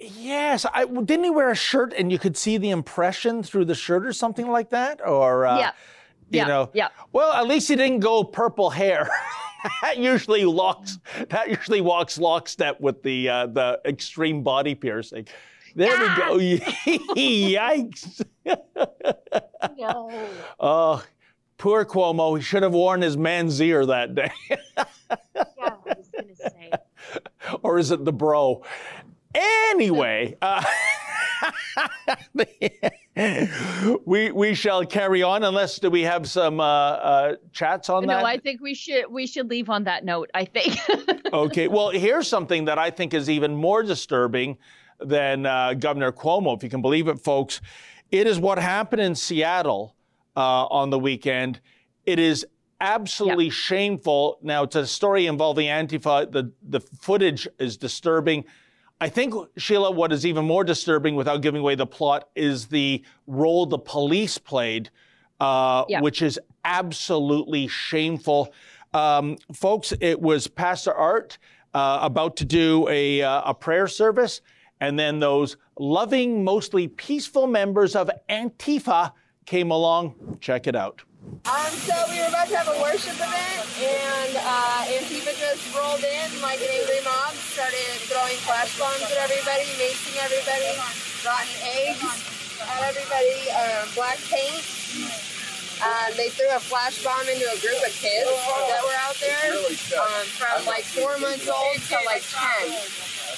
[0.00, 3.76] Yes, I didn't he wear a shirt and you could see the impression through the
[3.76, 5.72] shirt or something like that, or uh, yeah,
[6.30, 6.88] you yeah, know, yeah.
[7.12, 9.08] Well, at least he didn't go purple hair.
[9.82, 10.98] that usually locks
[11.28, 15.26] that usually walks lockstep with the uh, the extreme body piercing.
[15.74, 16.34] There ah!
[16.34, 16.68] we go.
[17.16, 18.24] Yikes.
[19.76, 20.28] no.
[20.60, 21.04] Oh,
[21.58, 22.36] poor Cuomo.
[22.36, 24.30] He should have worn his manzier that day.
[24.50, 24.84] yeah,
[25.60, 26.70] I was gonna say.
[27.62, 28.62] Or is it the bro?
[29.34, 30.64] Anyway, uh,
[33.16, 38.14] we we shall carry on unless do we have some uh, uh, chats on no,
[38.14, 38.20] that?
[38.22, 40.30] No, I think we should we should leave on that note.
[40.34, 40.76] I think.
[41.32, 41.68] okay.
[41.68, 44.58] Well, here's something that I think is even more disturbing
[45.00, 47.60] than uh, Governor Cuomo, if you can believe it, folks.
[48.10, 49.94] It is what happened in Seattle
[50.36, 51.60] uh, on the weekend.
[52.06, 52.44] It is
[52.80, 54.38] absolutely shameful.
[54.42, 56.32] Now, it's a story involving Antifa.
[56.32, 58.44] The the footage is disturbing.
[59.04, 63.04] I think, Sheila, what is even more disturbing without giving away the plot is the
[63.26, 64.88] role the police played,
[65.40, 66.00] uh, yeah.
[66.00, 68.54] which is absolutely shameful.
[68.94, 71.36] Um, folks, it was Pastor Art
[71.74, 74.40] uh, about to do a, uh, a prayer service,
[74.80, 79.12] and then those loving, mostly peaceful members of Antifa
[79.44, 80.38] came along.
[80.40, 81.02] Check it out.
[81.44, 86.00] Um, so we were about to have a worship event, and uh, Antifa just rolled
[86.00, 90.74] in like an angry mob, started throwing flash bombs at everybody, macing everybody,
[91.22, 92.02] rotten eggs
[92.66, 94.58] at everybody, uh, black paint.
[95.78, 99.54] Um, they threw a flash bomb into a group of kids that were out there,
[99.54, 102.74] um, from like four months old to like ten.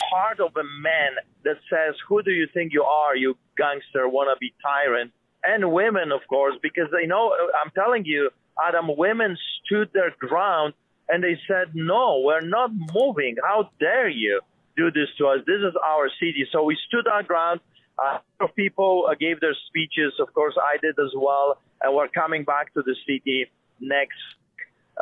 [0.08, 4.56] Part of a man that says, "Who do you think you are, you gangster, wannabe
[4.64, 5.12] tyrant?"
[5.44, 8.30] and women, of course, because they know, I'm telling you,
[8.66, 10.74] Adam, women stood their ground
[11.08, 13.36] and they said, no, we're not moving.
[13.42, 14.40] How dare you
[14.76, 15.38] do this to us?
[15.46, 16.46] This is our city.
[16.52, 17.60] So we stood our ground.
[17.98, 18.18] Uh,
[18.56, 20.12] people gave their speeches.
[20.20, 21.58] Of course, I did as well.
[21.82, 23.46] And we're coming back to the city
[23.80, 24.18] next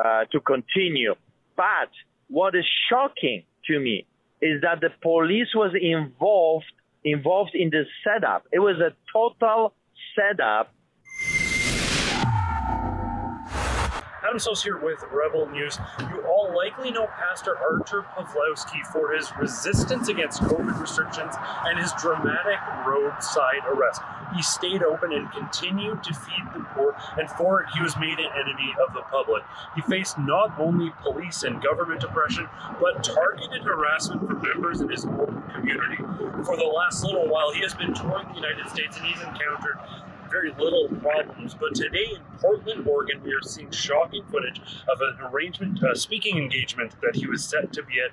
[0.03, 1.15] uh, to continue.
[1.55, 1.89] But
[2.29, 4.05] what is shocking to me
[4.41, 6.65] is that the police was involved
[7.03, 8.45] involved in this setup.
[8.51, 9.73] It was a total
[10.15, 10.73] setup.
[14.25, 15.77] Adam Soos here with Rebel News.
[15.99, 21.35] You all likely know Pastor Artur Pawlowski for his resistance against COVID restrictions
[21.65, 22.57] and his dramatic
[22.87, 24.01] roadside arrest.
[24.35, 28.17] He stayed open and continued to feed the poor, and for it, he was made
[28.17, 29.43] an enemy of the public.
[29.75, 32.49] He faced not only police and government oppression,
[32.81, 35.97] but targeted harassment from members in his own community.
[36.43, 39.77] For the last little while, he has been touring the United States and he's encountered
[40.29, 41.53] very little problems.
[41.53, 46.37] But today in Portland, Oregon, we are seeing shocking footage of an arrangement, a speaking
[46.37, 48.11] engagement that he was set to be at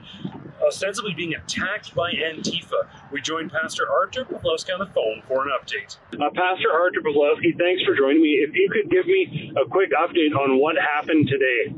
[0.66, 2.86] ostensibly being attacked by Antifa.
[3.10, 5.96] We joined Pastor Artur Pawlowski on the phone for an update.
[6.14, 8.40] Uh, Pastor Artur Pawlowski, thanks for joining me.
[8.46, 11.74] If you could give me a quick update on what happened today.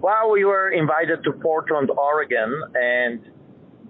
[0.00, 3.20] Well, we were invited to Portland, Oregon, and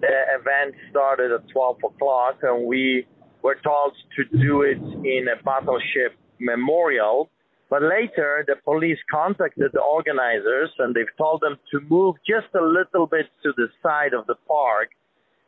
[0.00, 3.06] the event started at 12 o'clock, and we
[3.42, 7.30] were told to do it in a battleship memorial.
[7.68, 12.64] But later, the police contacted the organizers and they've told them to move just a
[12.64, 14.88] little bit to the side of the park.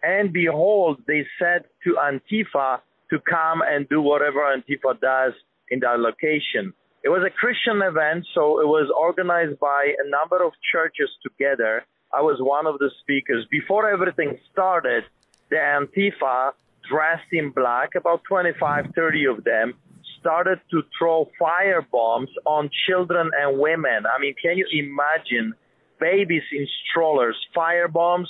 [0.03, 5.33] And behold, they said to Antifa to come and do whatever Antifa does
[5.71, 6.73] in that location.
[7.05, 11.85] It was a Christian event, so it was organized by a number of churches together.
[12.15, 13.45] I was one of the speakers.
[13.51, 15.05] Before everything started,
[15.51, 16.53] the Antifa
[16.91, 19.75] dressed in black, about 25, 30 of them,
[20.21, 24.05] started to throw fire bombs on children and women.
[24.07, 25.55] I mean, can you imagine
[26.01, 28.29] babies in strollers, fire bombs,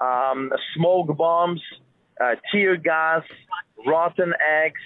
[0.00, 1.60] um, smoke bombs,
[2.20, 3.22] uh, tear gas,
[3.86, 4.32] rotten
[4.62, 4.80] eggs,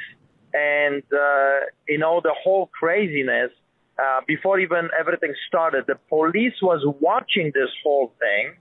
[0.52, 3.50] and uh, you know the whole craziness.
[3.98, 8.54] Uh, before even everything started, the police was watching this whole thing,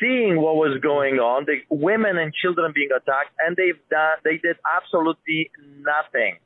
[0.00, 4.38] seeing what was going on, the women and children being attacked, and they've done, they
[4.38, 6.38] did absolutely nothing,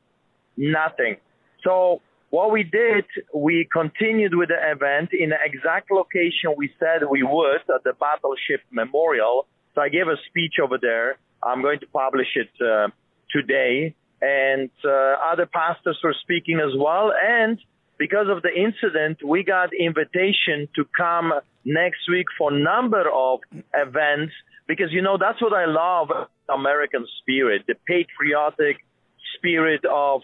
[0.57, 1.17] nothing.
[1.63, 7.07] So what we did, we continued with the event in the exact location we said
[7.09, 9.47] we would at the Battleship Memorial.
[9.75, 11.17] So I gave a speech over there.
[11.43, 12.89] I'm going to publish it uh,
[13.31, 17.13] today and uh, other pastors were speaking as well.
[17.13, 17.59] And
[17.99, 21.33] because of the incident, we got invitation to come
[21.65, 23.41] next week for number of
[23.75, 24.33] events
[24.67, 26.09] because you know that's what I love
[26.49, 28.77] American spirit, the patriotic
[29.37, 30.23] spirit of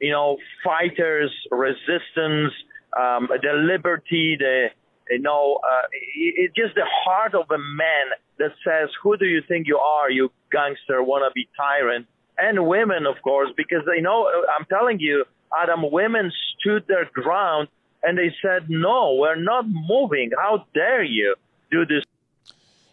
[0.00, 2.52] you know fighters, resistance,
[2.96, 4.68] um, the liberty, the
[5.10, 8.06] you know uh, it's just the heart of a man
[8.38, 12.06] that says, "Who do you think you are, you gangster, wannabe tyrant?"
[12.38, 15.24] and women, of course, because they know, I'm telling you,
[15.56, 17.68] Adam, women stood their ground
[18.02, 20.30] and they said, no, we're not moving.
[20.36, 21.34] How dare you
[21.70, 22.04] do this?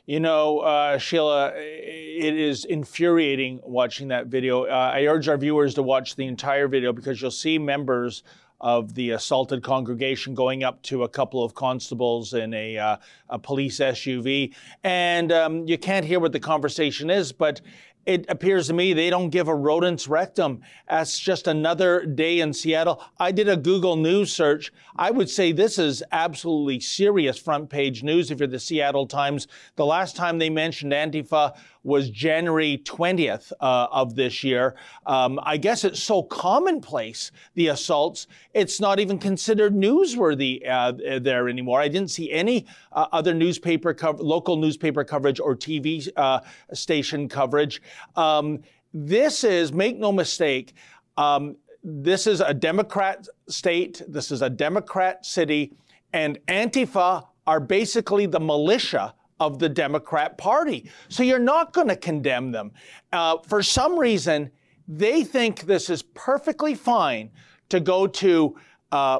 [0.06, 4.65] You know, uh, Sheila, it is infuriating watching that video.
[4.65, 8.22] Uh, I urge our viewers to watch the entire video because you'll see members
[8.62, 12.98] of the assaulted congregation going up to a couple of constables in a, uh,
[13.30, 14.54] a police SUV.
[14.84, 17.62] And um, you can't hear what the conversation is, but
[18.06, 20.62] it appears to me they don't give a rodent's rectum.
[20.88, 23.04] That's just another day in Seattle.
[23.20, 24.72] I did a Google News search.
[24.96, 29.48] I would say this is absolutely serious front page news if you're the Seattle Times.
[29.76, 34.76] The last time they mentioned Antifa was January 20th uh, of this year.
[35.06, 41.48] Um, I guess it's so commonplace, the assaults, it's not even considered newsworthy uh, there
[41.48, 41.80] anymore.
[41.80, 46.39] I didn't see any uh, other newspaper, co- local newspaper coverage or TV uh,
[46.74, 47.82] station coverage.
[48.15, 48.60] Um,
[48.93, 50.73] this is, make no mistake,
[51.17, 55.73] um, this is a Democrat state, this is a Democrat city,
[56.13, 60.89] and Antifa are basically the militia of the Democrat Party.
[61.10, 62.71] So you're not going to condemn them.
[63.12, 64.49] Uh, for some reason,
[64.88, 67.31] they think this is perfectly fine
[67.69, 68.55] to go to
[68.91, 69.19] uh,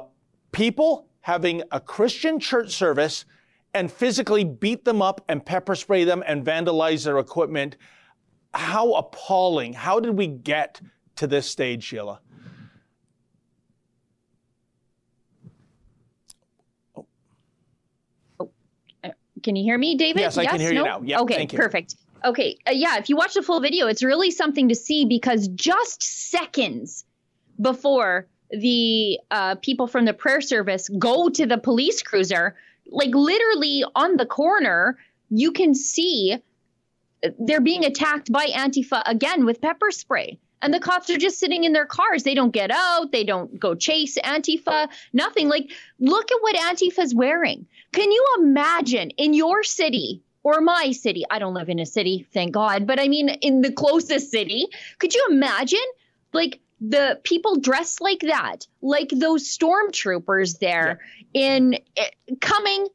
[0.52, 3.24] people having a Christian church service
[3.74, 7.76] and physically beat them up and pepper spray them and vandalize their equipment.
[8.54, 9.72] How appalling.
[9.72, 10.80] How did we get
[11.16, 12.20] to this stage, Sheila?
[18.38, 18.46] Oh,
[19.42, 20.20] Can you hear me, David?
[20.20, 20.52] Yes, I yes?
[20.52, 20.80] can hear no?
[20.80, 21.00] you now.
[21.02, 21.96] Yeah, okay, perfect.
[22.24, 25.48] Okay, uh, yeah, if you watch the full video, it's really something to see because
[25.48, 27.04] just seconds
[27.60, 32.56] before the uh, people from the prayer service go to the police cruiser,
[32.88, 36.38] like literally on the corner, you can see
[37.38, 40.38] they're being attacked by Antifa again with pepper spray.
[40.62, 42.22] And the cops are just sitting in their cars.
[42.22, 43.12] They don't get out.
[43.12, 45.48] They don't go chase Antifa, nothing.
[45.48, 47.66] Like, look at what Antifa's wearing.
[47.92, 51.24] Can you imagine in your city or my city?
[51.30, 54.66] I don't live in a city, thank God, but I mean, in the closest city,
[54.98, 55.78] could you imagine
[56.32, 61.00] like the people dressed like that, like those stormtroopers there
[61.32, 61.56] yeah.
[61.56, 62.08] in eh,
[62.40, 62.88] coming,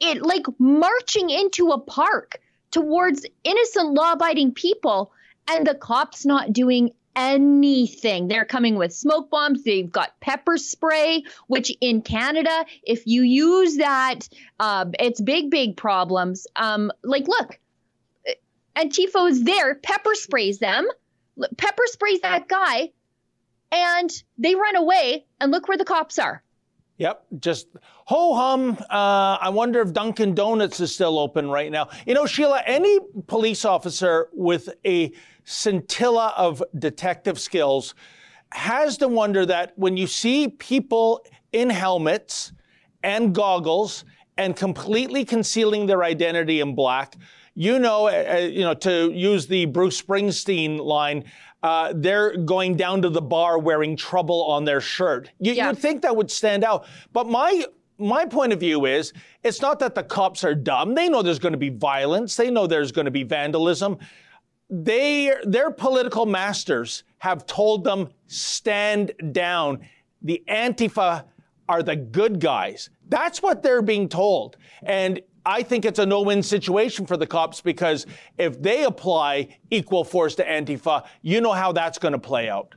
[0.00, 2.40] it like marching into a park
[2.70, 5.12] towards innocent law abiding people
[5.48, 8.28] and the cops not doing anything.
[8.28, 9.64] They're coming with smoke bombs.
[9.64, 14.28] They've got pepper spray, which in Canada, if you use that,
[14.60, 16.46] uh, it's big, big problems.
[16.54, 17.58] Um, like, look,
[18.76, 20.86] Antifa is there, pepper sprays them,
[21.56, 22.90] pepper sprays that guy,
[23.72, 25.24] and they run away.
[25.40, 26.42] And look where the cops are.
[26.98, 27.68] Yep, just
[28.06, 28.76] ho hum.
[28.90, 31.88] Uh, I wonder if Dunkin' Donuts is still open right now.
[32.06, 35.12] You know, Sheila, any police officer with a
[35.44, 37.94] scintilla of detective skills
[38.50, 42.52] has to wonder that when you see people in helmets
[43.04, 44.04] and goggles
[44.36, 47.14] and completely concealing their identity in black,
[47.54, 51.24] you know, uh, you know, to use the Bruce Springsteen line,
[51.62, 55.30] uh, they're going down to the bar wearing trouble on their shirt.
[55.40, 55.68] You, Yeah.
[55.68, 56.86] would think that would stand out.
[57.12, 57.64] But my
[58.00, 60.94] my point of view is it's not that the cops are dumb.
[60.94, 62.36] They know there's going to be violence.
[62.36, 63.98] They know there's going to be vandalism.
[64.70, 69.80] They their political masters have told them stand down.
[70.22, 71.24] The Antifa
[71.68, 72.90] are the good guys.
[73.08, 74.56] That's what they're being told.
[74.82, 78.04] And I think it's a no-win situation for the cops because
[78.36, 82.74] if they apply equal force to Antifa, you know how that's going to play out.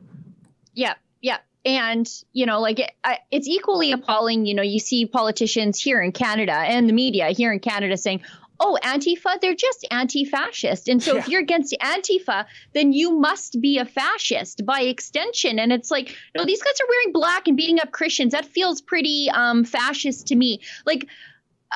[0.74, 1.40] Yeah, yeah.
[1.66, 4.46] And, you know, like it, I, it's equally appalling.
[4.46, 8.22] You know, you see politicians here in Canada and the media here in Canada saying,
[8.62, 10.88] oh, Antifa, they're just anti fascist.
[10.88, 15.60] And so if you're against Antifa, then you must be a fascist by extension.
[15.60, 18.32] And it's like, no, these guys are wearing black and beating up Christians.
[18.32, 20.62] That feels pretty um, fascist to me.
[20.86, 21.08] Like,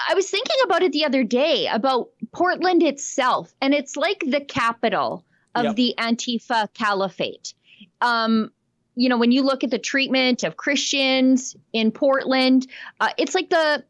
[0.09, 4.41] I was thinking about it the other day about Portland itself, and it's like the
[4.41, 5.23] capital
[5.53, 5.75] of Yep.
[5.75, 7.53] the Antifa caliphate.
[8.01, 8.51] Um,
[8.95, 12.67] you know, when you look at the treatment of Christians in Portland,
[12.99, 13.83] uh, it's like the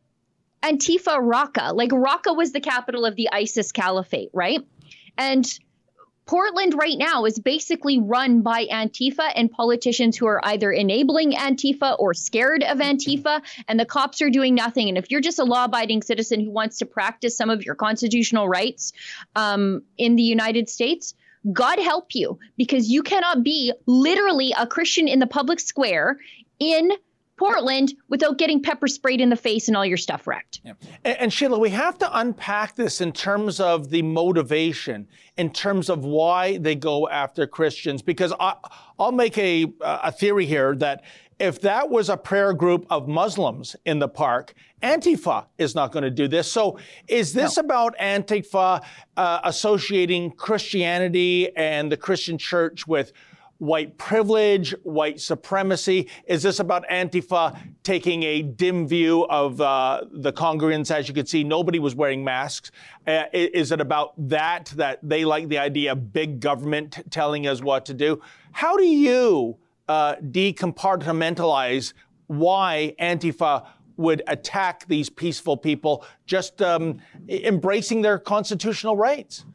[0.63, 1.75] Antifa Raqqa.
[1.75, 4.61] Like Raqqa was the capital of the ISIS caliphate, right?
[5.17, 5.47] And
[6.25, 11.95] Portland right now is basically run by Antifa and politicians who are either enabling Antifa
[11.99, 14.89] or scared of Antifa, and the cops are doing nothing.
[14.89, 17.75] And if you're just a law abiding citizen who wants to practice some of your
[17.75, 18.93] constitutional rights
[19.35, 21.13] um, in the United States,
[21.51, 26.17] God help you because you cannot be literally a Christian in the public square
[26.59, 26.91] in
[27.37, 30.61] Portland without getting pepper sprayed in the face and all your stuff wrecked.
[31.03, 35.07] And, and Sheila, we have to unpack this in terms of the motivation,
[35.37, 38.01] in terms of why they go after Christians.
[38.01, 38.55] Because I,
[38.97, 41.03] I'll make a, a theory here that
[41.39, 46.03] if that was a prayer group of Muslims in the park, Antifa is not going
[46.03, 46.49] to do this.
[46.49, 48.81] So is this about Antifa
[49.17, 53.11] uh, associating Christianity and the Christian church with
[53.57, 56.09] white privilege, white supremacy?
[56.25, 60.91] Is this about Antifa taking a dim view of uh, the congregants?
[60.91, 62.71] As you can see, nobody was wearing masks.
[63.07, 67.61] Uh, is it about that, that they like the idea of big government telling us
[67.61, 68.21] what to do?
[68.51, 71.93] How do you uh, decompartmentalize
[72.27, 76.99] why Antifa would attack these peaceful people just um,
[77.29, 79.45] embracing their constitutional rights?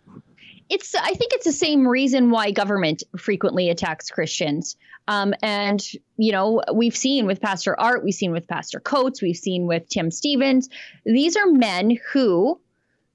[0.71, 4.77] It's I think it's the same reason why government frequently attacks Christians.
[5.09, 5.85] Um, and
[6.17, 9.89] you know we've seen with Pastor Art, we've seen with Pastor Coates, we've seen with
[9.89, 10.69] Tim Stephens.
[11.05, 12.61] These are men who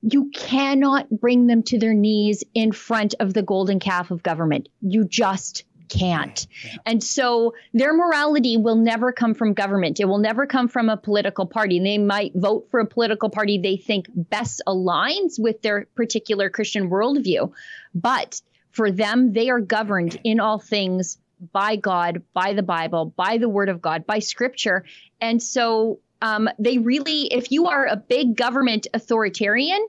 [0.01, 4.69] you cannot bring them to their knees in front of the golden calf of government.
[4.81, 6.47] You just can't.
[6.85, 9.99] And so their morality will never come from government.
[9.99, 11.79] It will never come from a political party.
[11.79, 16.89] They might vote for a political party they think best aligns with their particular Christian
[16.89, 17.51] worldview.
[17.93, 21.17] But for them, they are governed in all things
[21.51, 24.85] by God, by the Bible, by the Word of God, by Scripture.
[25.21, 29.85] And so um, they really, if you are a big government authoritarian,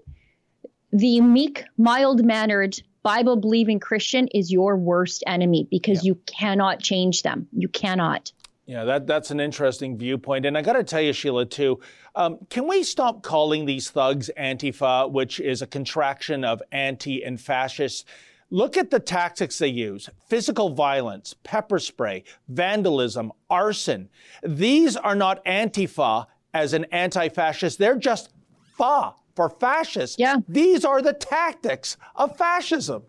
[0.92, 7.22] the meek, mild mannered, Bible believing Christian is your worst enemy because you cannot change
[7.22, 7.46] them.
[7.52, 8.32] You cannot.
[8.66, 10.44] Yeah, that, that's an interesting viewpoint.
[10.44, 11.78] And I got to tell you, Sheila, too,
[12.16, 17.40] um, can we stop calling these thugs Antifa, which is a contraction of anti and
[17.40, 18.08] fascist?
[18.50, 24.08] Look at the tactics they use physical violence, pepper spray, vandalism, arson.
[24.42, 28.30] These are not Antifa as an anti fascist, they're just
[28.76, 30.16] fa for fascists.
[30.18, 30.36] Yeah.
[30.48, 33.02] These are the tactics of fascism.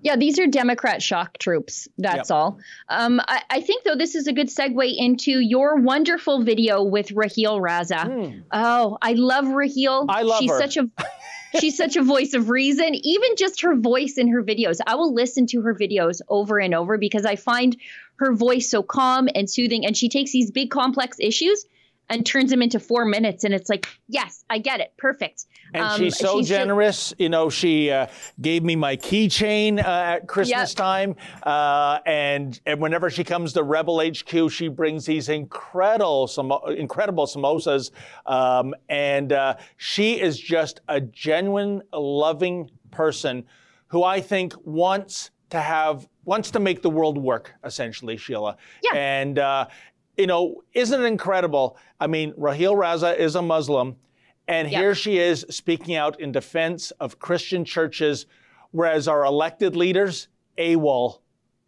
[0.00, 1.88] Yeah, these are Democrat shock troops.
[1.96, 2.36] That's Yep.
[2.36, 2.58] all.
[2.90, 7.10] Um, I, I think, though, this is a good segue into your wonderful video with
[7.12, 8.42] Raheel Raza.
[8.52, 10.04] Oh, I love Raheel.
[10.10, 10.58] I love She's her.
[10.58, 10.90] such a
[11.58, 12.94] she's such a voice of reason.
[12.94, 16.74] Even just her voice in her videos, I will listen to her videos over and
[16.74, 17.74] over because I find
[18.16, 19.86] her voice so calm and soothing.
[19.86, 21.64] And she takes these big complex issues
[22.10, 25.46] and turns them into four minutes, and it's like, yes, I get it, perfect.
[25.72, 27.14] And Um, she's so she's generous.
[27.18, 28.06] you know, she uh,
[28.40, 30.76] gave me my keychain uh, at Christmas Yep.
[30.76, 31.16] time.
[31.42, 37.26] Uh, and, and whenever she comes to Rebel HQ, she brings these incredible, samo- incredible
[37.26, 37.90] samosas.
[38.26, 43.44] Um, and uh, she is just a genuine, loving person
[43.88, 48.56] who I think wants to have, wants to make the world work, essentially, Sheila.
[48.82, 48.94] Yeah.
[48.94, 49.66] And, uh,
[50.16, 51.76] you know, isn't it incredible?
[52.00, 53.96] I mean, Raheel Raza is a Muslim,
[54.48, 54.80] and Yep.
[54.80, 58.26] here she is speaking out in defense of Christian churches,
[58.70, 61.20] whereas our elected leaders, AWOL.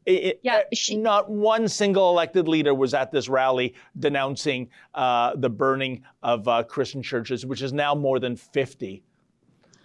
[0.09, 4.69] I- I- Yeah, uh, she- not one single elected leader was at this rally denouncing
[4.95, 9.03] uh, the burning of uh, Christian churches, which is now more than 50.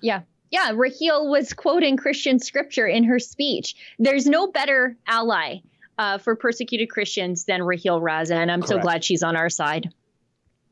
[0.02, 0.22] Yeah.
[0.52, 0.72] Yeah.
[0.76, 3.76] Raheel was quoting Christian scripture in her speech.
[3.98, 5.58] There's no better ally
[6.02, 8.32] uh, for persecuted Christians than Raheel Raza.
[8.32, 9.94] And I'm so glad she's on our side.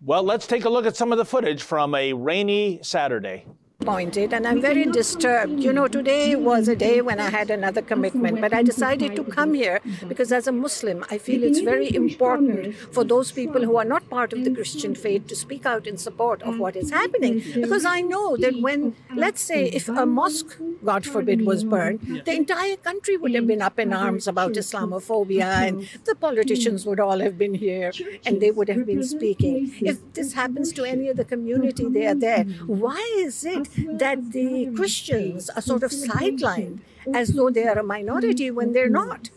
[0.01, 3.45] Well, let's take a look at some of the footage from a rainy Saturday.
[3.89, 5.59] Disappointed and I'm very disturbed.
[5.59, 9.23] You know, today was a day when I had another commitment, but I decided to
[9.23, 13.77] come here because as a Muslim, I feel it's very important for those people who
[13.77, 16.91] are not part of the Christian faith to speak out in support of what is
[16.91, 17.41] happening.
[17.55, 22.35] Because I know that when, let's say, if a mosque, God forbid, was burned, the
[22.35, 27.19] entire country would have been up in arms about Islamophobia and the politicians would all
[27.19, 27.91] have been here
[28.25, 29.73] and they would have been speaking.
[29.81, 32.43] If this happens to any other community, they are there.
[32.67, 36.79] Why is it that the Christians are sort of sidelined
[37.13, 39.29] as though they are a minority when they're not?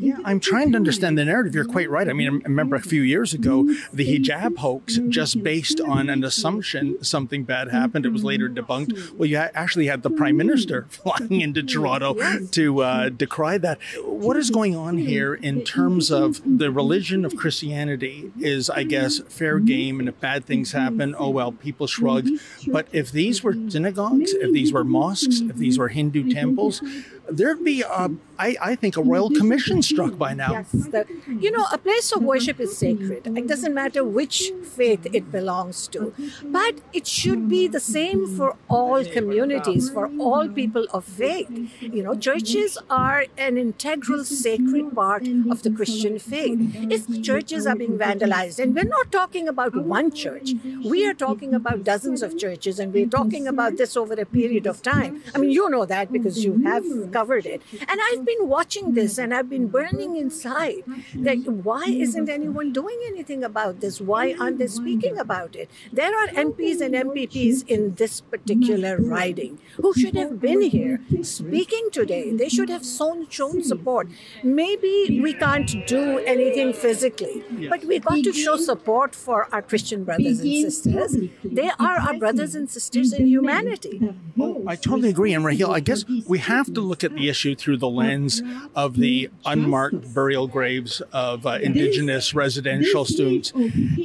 [0.00, 1.56] Yeah, I'm trying to understand the narrative.
[1.56, 2.08] You're quite right.
[2.08, 6.22] I mean, I remember a few years ago, the hijab hoax, just based on an
[6.22, 8.06] assumption something bad happened.
[8.06, 9.14] It was later debunked.
[9.14, 12.14] Well, you actually had the prime minister flying into Toronto
[12.46, 13.80] to uh, decry that.
[14.04, 19.18] What is going on here in terms of the religion of Christianity is, I guess,
[19.28, 22.28] fair game, and if bad things happen, oh well, people shrug.
[22.68, 26.82] But if these were synagogues, if these were mosques, if these were Hindu temples,
[27.30, 30.52] there'd be, a, I, I think, a royal commission struck by now.
[30.52, 30.88] Yes,
[31.28, 33.26] you know, a place of worship is sacred.
[33.26, 36.14] It doesn't matter which faith it belongs to,
[36.44, 41.50] but it should be the same for all communities, for all people of faith.
[41.80, 46.58] You know, churches are an integral, sacred part of the Christian faith.
[46.90, 50.54] If churches are being vandalized, and we're not talking about one church,
[50.84, 54.66] we are talking about dozens of churches, and we're talking about this over a period
[54.66, 55.22] of time.
[55.34, 56.84] I mean, you know that because you have
[57.18, 57.62] covered it.
[57.88, 60.82] And I've been watching this and I've been burning inside
[61.28, 61.38] that
[61.68, 64.00] why isn't anyone doing anything about this?
[64.00, 65.70] Why aren't they speaking about it?
[66.00, 71.88] There are MPs and MPPs in this particular riding who should have been here speaking
[71.98, 72.24] today.
[72.42, 74.08] They should have shown, shown support.
[74.42, 76.02] Maybe we can't do
[76.34, 81.16] anything physically, but we've got to show support for our Christian brothers and sisters.
[81.44, 83.96] They are our brothers and sisters in humanity.
[84.40, 85.32] Oh, I totally agree.
[85.34, 88.42] And Raheel, I guess we have to look at the issue through the lens
[88.74, 93.52] of the unmarked burial graves of uh, Indigenous residential students.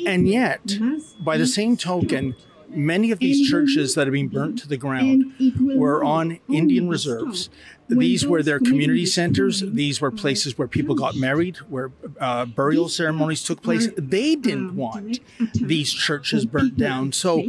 [0.07, 0.77] And yet,
[1.19, 2.35] by the same token,
[2.69, 7.49] many of these churches that have been burnt to the ground were on Indian reserves.
[7.89, 9.61] These were their community centers.
[9.61, 13.89] These were places where people got married, where uh, burial ceremonies took place.
[13.97, 15.19] They didn't want
[15.53, 17.11] these churches burnt down.
[17.11, 17.43] So,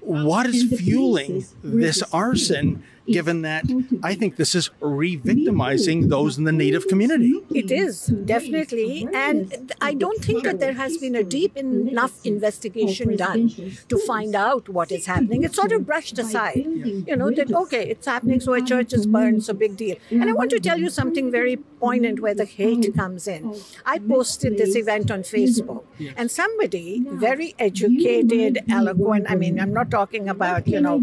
[0.00, 2.84] what is fueling this arson?
[3.10, 3.64] Given that
[4.02, 7.34] I think this is re victimizing those in the Native community.
[7.50, 9.08] It is, definitely.
[9.14, 13.50] And I don't think that there has been a deep enough investigation done
[13.88, 15.44] to find out what is happening.
[15.44, 16.66] It's sort of brushed aside.
[17.06, 19.96] You know, that, okay, it's happening, so a church is burned, so big deal.
[20.10, 23.54] And I want to tell you something very poignant where the hate comes in.
[23.86, 25.84] I posted this event on Facebook,
[26.16, 31.02] and somebody, very educated, eloquent, I mean, I'm not talking about, you know,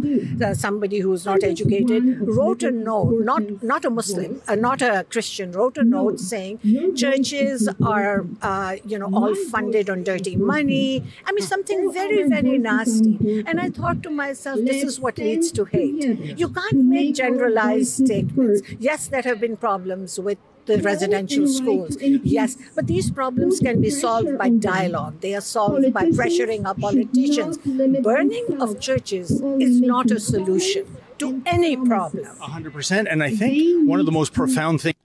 [0.54, 5.52] somebody who's not educated, wrote a note, not, not a Muslim, uh, not a Christian,
[5.52, 6.60] wrote a note saying
[6.96, 11.04] churches are, uh, you know, all funded on dirty money.
[11.26, 13.44] I mean, something very, very nasty.
[13.48, 16.04] And I thought to myself, this is what leads to hate.
[16.38, 18.62] You can't make generalized statements.
[18.80, 21.98] Yes, there have been problems with the residential schools.
[22.02, 25.22] Yes, but these problems can be solved by dialogue.
[25.22, 27.58] They are solved by pressuring our politicians.
[28.02, 30.86] Burning of churches is not a solution
[31.20, 32.26] to any problem.
[32.26, 33.08] 100%.
[33.10, 34.96] And I think one of the most profound things.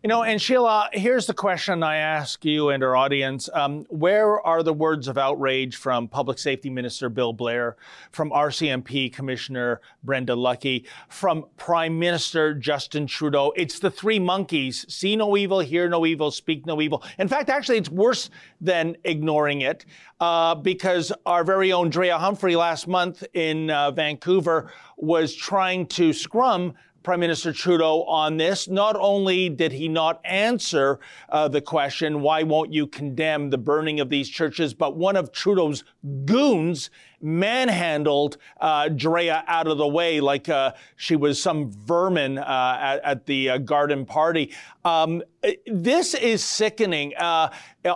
[0.00, 3.50] You know, and Sheila, here's the question I ask you and our audience.
[3.52, 7.74] Um, where are the words of outrage from Public Safety Minister Bill Blair,
[8.12, 13.52] from RCMP Commissioner Brenda Lucki, from Prime Minister Justin Trudeau?
[13.56, 17.02] It's the three monkeys see no evil, hear no evil, speak no evil.
[17.18, 18.30] In fact, actually, it's worse
[18.60, 19.84] than ignoring it
[20.20, 26.12] uh, because our very own Drea Humphrey last month in uh, Vancouver was trying to
[26.12, 26.74] scrum
[27.08, 28.68] Prime Minister Trudeau on this.
[28.68, 31.00] Not only did he not answer
[31.30, 35.32] uh, the question, why won't you condemn the burning of these churches, but one of
[35.32, 35.84] Trudeau's
[36.26, 36.90] goons
[37.22, 43.02] manhandled uh, Drea out of the way like uh, she was some vermin uh, at,
[43.02, 44.52] at, the uh, garden party.
[44.84, 45.22] Um,
[45.64, 47.48] this is sickening uh,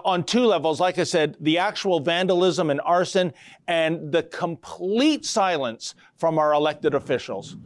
[0.06, 0.80] on two levels.
[0.80, 3.34] Like I said, the actual vandalism and arson,
[3.68, 7.58] and the complete silence from our elected officials.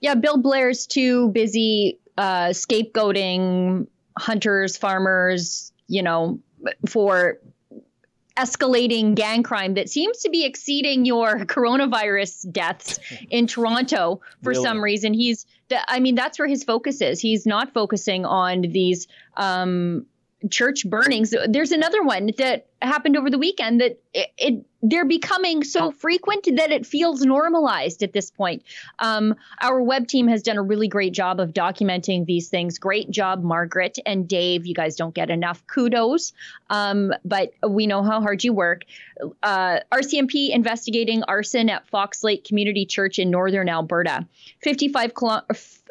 [0.00, 3.86] Yeah, Bill Blair's too busy uh, scapegoating
[4.18, 6.40] hunters, farmers, you know,
[6.88, 7.38] for
[8.36, 12.98] escalating gang crime that seems to be exceeding your coronavirus deaths
[13.30, 14.62] in Toronto for really?
[14.62, 15.14] some reason.
[15.14, 15.46] He's,
[15.88, 17.20] I mean, that's where his focus is.
[17.20, 20.06] He's not focusing on these um,
[20.50, 21.34] church burnings.
[21.48, 26.48] There's another one that happened over the weekend that it, it they're becoming so frequent
[26.56, 28.62] that it feels normalized at this point.
[28.98, 32.78] Um, our web team has done a really great job of documenting these things.
[32.78, 34.66] Great job, Margaret and Dave.
[34.66, 36.32] You guys don't get enough kudos,
[36.70, 38.84] um, but we know how hard you work.
[39.42, 44.26] Uh, RCMP investigating arson at Fox Lake Community Church in northern Alberta.
[44.62, 45.42] 55 kilo-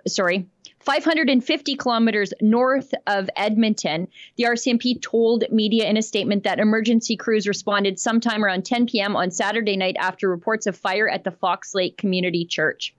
[0.08, 0.46] sorry
[0.86, 4.08] 550 kilometers north of Edmonton.
[4.38, 9.16] The RCMP told media in a statement that emergency crews responded sometime around 10 p.m.
[9.16, 12.96] on Saturday night after reports of fire at the Fox Lake Community Church.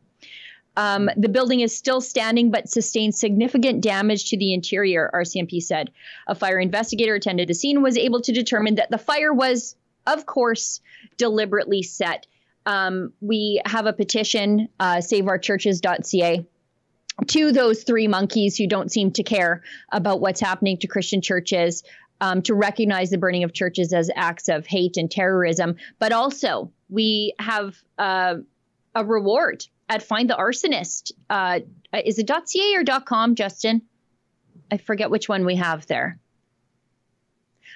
[0.76, 5.90] Um, the building is still standing but sustained significant damage to the interior, RCMP said.
[6.26, 9.76] A fire investigator attended the scene was able to determine that the fire was,
[10.06, 10.80] of course,
[11.16, 12.26] deliberately set.
[12.66, 16.44] Um, we have a petition, uh, saveourchurches.ca
[17.26, 21.82] to those three monkeys who don't seem to care about what's happening to Christian churches,
[22.20, 25.76] um, to recognize the burning of churches as acts of hate and terrorism.
[25.98, 28.36] But also, we have uh,
[28.94, 31.12] a reward at Find the Arsonist.
[31.28, 31.60] Uh,
[32.04, 33.82] is it .ca or .com, Justin?
[34.70, 36.18] I forget which one we have there.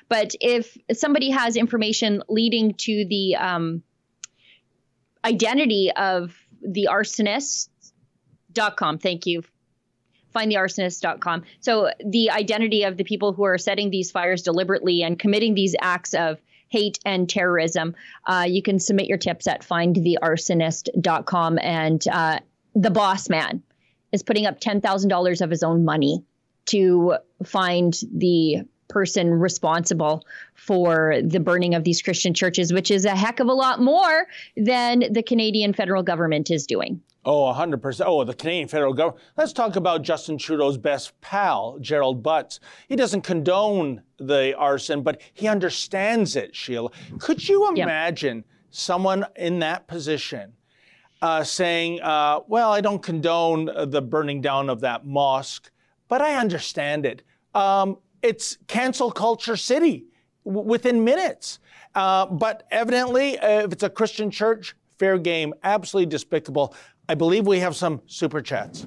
[0.08, 3.82] But if somebody has information leading to the um,
[5.24, 7.68] identity of the arsonist
[8.54, 8.98] com.
[8.98, 9.42] Thank you.
[10.34, 11.42] Findthearsonist.com.
[11.60, 15.74] So the identity of the people who are setting these fires deliberately and committing these
[15.80, 16.40] acts of
[16.70, 17.94] hate and terrorism.
[18.24, 21.58] Uh, you can submit your tips at findthearsonist.com.
[21.60, 22.38] And uh,
[22.74, 23.62] the boss man
[24.12, 26.24] is putting up $10,000 of his own money
[26.66, 30.24] to find the person responsible
[30.54, 34.26] for the burning of these Christian churches, which is a heck of a lot more
[34.56, 37.00] than the Canadian federal government is doing.
[37.24, 38.02] Oh, 100%.
[38.06, 39.22] Oh, the Canadian federal government.
[39.36, 42.60] Let's talk about Justin Trudeau's best pal, Gerald Butts.
[42.88, 46.90] He doesn't condone the arson, but he understands it, Sheila.
[47.18, 48.44] Could you imagine yep.
[48.70, 50.54] someone in that position
[51.20, 55.70] uh, saying, uh, well, I don't condone the burning down of that mosque,
[56.08, 57.22] but I understand it.
[57.54, 60.06] Um, it's cancel culture city
[60.46, 61.58] w- within minutes.
[61.94, 66.74] Uh, but evidently, uh, if it's a Christian church, fair game, absolutely despicable.
[67.10, 68.86] I believe we have some super chats.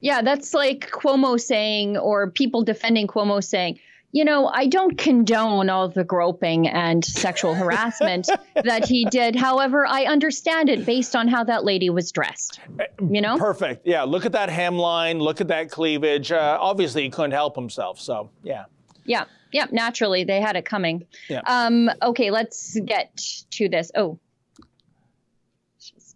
[0.00, 3.80] Yeah, that's like Cuomo saying, or people defending Cuomo saying,
[4.12, 8.28] you know, I don't condone all the groping and sexual harassment
[8.64, 9.36] that he did.
[9.36, 12.60] However, I understand it based on how that lady was dressed.
[13.00, 13.38] You know?
[13.38, 13.86] Perfect.
[13.86, 14.02] Yeah.
[14.02, 15.18] Look at that hemline.
[15.22, 16.30] Look at that cleavage.
[16.30, 17.98] Uh, obviously, he couldn't help himself.
[17.98, 18.64] So, yeah.
[19.06, 19.24] Yeah.
[19.50, 19.64] Yeah.
[19.70, 21.06] Naturally, they had it coming.
[21.30, 21.40] Yeah.
[21.46, 22.30] Um, okay.
[22.30, 23.16] Let's get
[23.52, 23.90] to this.
[23.94, 24.18] Oh,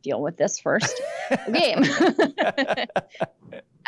[0.04, 1.00] deal with this first.
[1.52, 1.82] Game.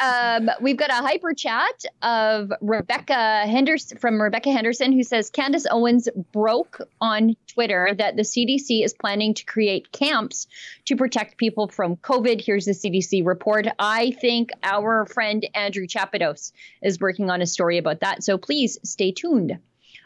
[0.03, 5.67] um, we've got a hyper chat of Rebecca Henderson from Rebecca Henderson who says Candace
[5.71, 10.49] Owens broke on Twitter that the CDC is planning to create camps
[10.87, 12.43] to protect people from COVID.
[12.45, 13.69] Here's the CDC report.
[13.79, 16.53] I think our friend Andrew Chapados
[16.83, 18.25] is working on a story about that.
[18.25, 19.59] So please stay tuned.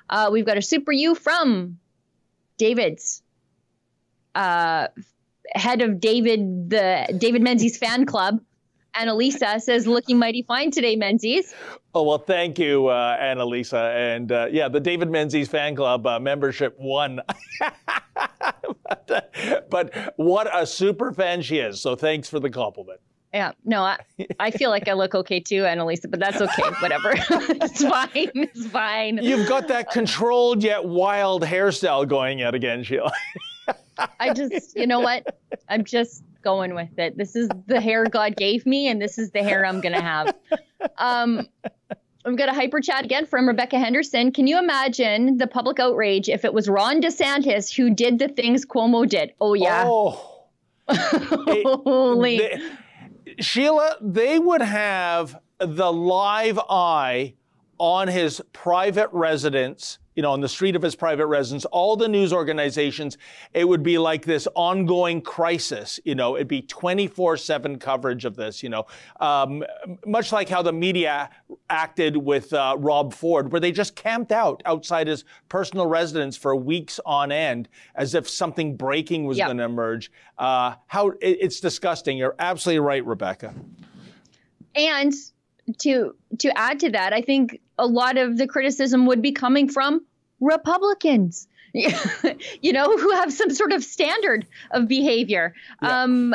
[0.09, 1.79] Uh, we've got a super you from
[2.59, 3.23] David's
[4.35, 4.89] uh,
[5.55, 8.41] head of David, the David Menzies fan club.
[8.95, 11.55] Annalisa says, looking mighty fine today, Menzies.
[11.95, 13.95] Oh, well, thank you, uh, Annalisa.
[13.95, 17.21] And uh, yeah, the David Menzies fan club uh, membership won.
[18.89, 19.33] but,
[19.71, 21.81] but, what a super fan she is.
[21.81, 23.01] So thanks for the compliment.
[23.33, 23.99] Yeah, no, I,
[24.41, 26.63] I feel like I look okay too, Annalisa, but that's okay.
[26.81, 27.13] Whatever.
[27.15, 28.09] it's fine.
[28.35, 29.21] It's fine.
[29.23, 33.13] You've got that controlled yet wild hairstyle going yet again, Sheila.
[34.19, 35.39] I just, you know what?
[35.69, 37.17] I'm just going with it.
[37.17, 40.01] This is the hair God gave me, and this is the hair I'm going to
[40.01, 40.35] have.
[40.97, 41.47] Um,
[42.25, 44.33] I've got a hyper chat again from Rebecca Henderson.
[44.33, 48.67] Can you imagine the public outrage if it was Ron DeSantis who did the things
[48.67, 49.33] Cuomo did?
[49.41, 49.85] Oh, yeah.
[49.87, 50.47] Oh.
[50.89, 52.41] Holy.
[53.39, 57.35] Sheila, they would have the live eye
[57.79, 62.07] on his private residence, you know, on the street of his private residence, all the
[62.07, 63.17] news organizations,
[63.55, 65.99] it would be like this ongoing crisis.
[66.05, 68.85] You know, it'd be 24 7 coverage of this, you know,
[69.19, 69.65] um,
[70.05, 71.31] much like how the media
[71.71, 76.55] acted with uh, Rob Ford, where they just camped out outside his personal residence for
[76.55, 79.47] weeks on end as if something breaking was Yep.
[79.47, 80.13] going to emerge.
[80.37, 82.19] Uh, how it, it's disgusting.
[82.19, 83.55] You're absolutely right, Rebecca.
[84.75, 85.15] And
[85.79, 89.67] to to add to that, I think a lot of the criticism would be coming
[89.67, 90.05] from
[90.41, 91.47] Republicans.
[91.73, 95.55] you know, who have some sort of standard of behavior.
[95.81, 96.35] Um,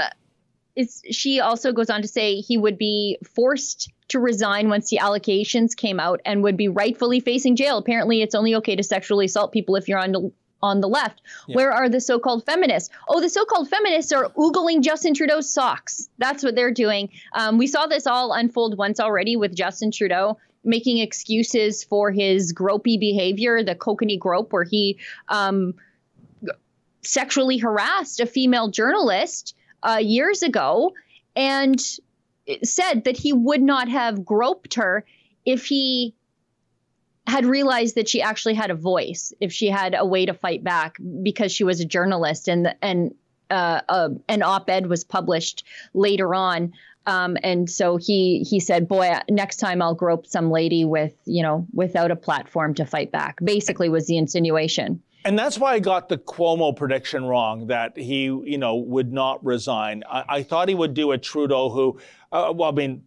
[0.77, 4.99] it's, she also goes on to say he would be forced to resign once the
[4.99, 7.77] allegations came out and would be rightfully facing jail.
[7.77, 10.31] Apparently, it's only okay to sexually assault people if you're on the
[10.61, 11.21] on the left.
[11.47, 12.89] Where are the so-called feminists?
[13.07, 16.09] Oh, the so-called feminists are oogling Justin Trudeau's socks.
[16.17, 17.09] That's what they're doing.
[17.33, 22.53] Um, we saw this all unfold once already with Justin Trudeau making excuses for his
[22.53, 24.99] gropey behavior, the kokanee grope, where he
[25.29, 25.73] um,
[27.03, 30.93] sexually harassed a female journalist uh, years ago
[31.35, 31.79] and
[32.63, 35.05] said that he would not have groped her
[35.45, 36.13] if he
[37.27, 40.63] had realized that she actually had a voice, if she had a way to fight
[40.63, 43.15] back because she was a journalist and and
[43.49, 45.63] uh, uh, an op-ed was published
[45.93, 46.73] later on.
[47.07, 51.43] Um, and so he he said, "Boy, next time I'll grope some lady with you
[51.43, 55.01] know without a platform to fight back." Basically, was the insinuation.
[55.25, 59.43] And that's why I got the Cuomo prediction wrong that he, you know, would not
[59.43, 60.03] resign.
[60.07, 61.99] I, I thought he would do a Trudeau who,
[62.31, 63.03] uh, well, I mean,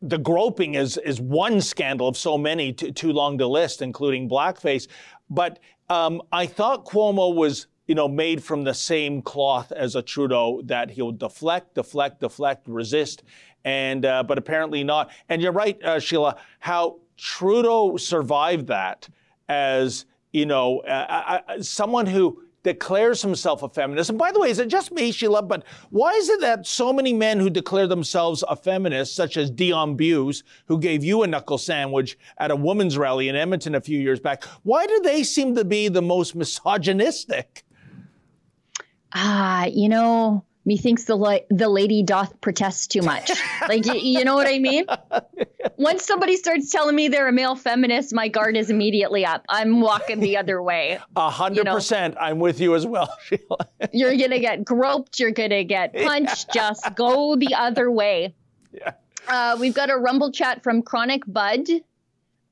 [0.00, 4.30] the groping is is one scandal of so many, too, too long to list, including
[4.30, 4.88] blackface.
[5.28, 5.58] But
[5.90, 10.62] um, I thought Cuomo was, you know, made from the same cloth as a Trudeau
[10.66, 13.24] that he'll deflect, deflect, deflect, resist,
[13.64, 15.10] and uh, but apparently not.
[15.28, 19.08] And you're right, uh, Sheila, how Trudeau survived that
[19.48, 24.08] as you know uh, uh, someone who declares himself a feminist.
[24.08, 25.42] And by the way, is it just me, Sheila?
[25.42, 29.50] But why is it that so many men who declare themselves a feminist, such as
[29.50, 33.80] Dion Buse, who gave you a knuckle sandwich at a women's rally in Edmonton a
[33.80, 37.64] few years back, why do they seem to be the most misogynistic?
[39.12, 43.30] Ah, you know, methinks the la- the lady doth protest too much.
[43.68, 44.84] like y- you know what I mean?
[45.76, 49.44] Once somebody starts telling me they're a male feminist, my guard is immediately up.
[49.48, 50.98] I'm walking the other way.
[51.16, 52.16] A hundred percent.
[52.20, 53.66] I'm with you as well, Sheila.
[53.92, 55.18] You're gonna get groped.
[55.18, 56.52] You're gonna get punched.
[56.52, 58.34] Just go the other way.
[58.72, 58.92] Yeah.
[59.28, 61.66] Uh, we've got a rumble chat from Chronic Bud.